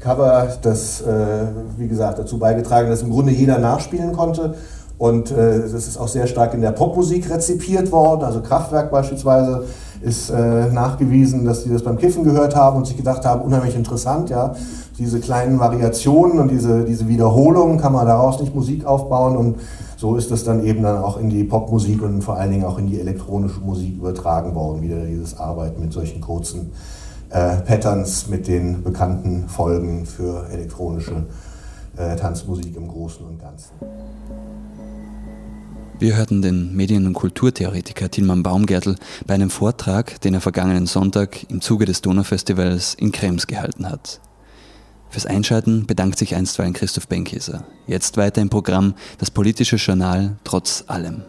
[0.00, 1.46] Cover, das, äh,
[1.78, 4.56] wie gesagt, dazu beigetragen, dass im Grunde jeder nachspielen konnte
[4.98, 8.24] Und äh, das ist auch sehr stark in der Popmusik rezipiert worden.
[8.24, 9.64] Also Kraftwerk beispielsweise
[10.00, 13.76] ist äh, nachgewiesen, dass sie das beim Kiffen gehört haben und sich gedacht haben, unheimlich
[13.76, 14.54] interessant, ja.
[14.98, 19.56] Diese kleinen Variationen und diese, diese Wiederholungen kann man daraus nicht Musik aufbauen und
[19.98, 22.78] so ist das dann eben dann auch in die Popmusik und vor allen Dingen auch
[22.78, 26.72] in die elektronische Musik übertragen worden, wieder dieses Arbeiten mit solchen kurzen
[27.30, 31.26] äh, Patterns mit den bekannten Folgen für elektronische
[31.96, 33.72] äh, Tanzmusik im Großen und Ganzen.
[35.98, 41.48] Wir hörten den Medien- und Kulturtheoretiker Tilman Baumgärtel bei einem Vortrag, den er vergangenen Sonntag
[41.48, 44.20] im Zuge des Donaufestivals in Krems gehalten hat.
[45.08, 47.64] Fürs Einschalten bedankt sich einstweilen Christoph Benkeser.
[47.86, 51.22] Jetzt weiter im Programm das politische Journal trotz allem.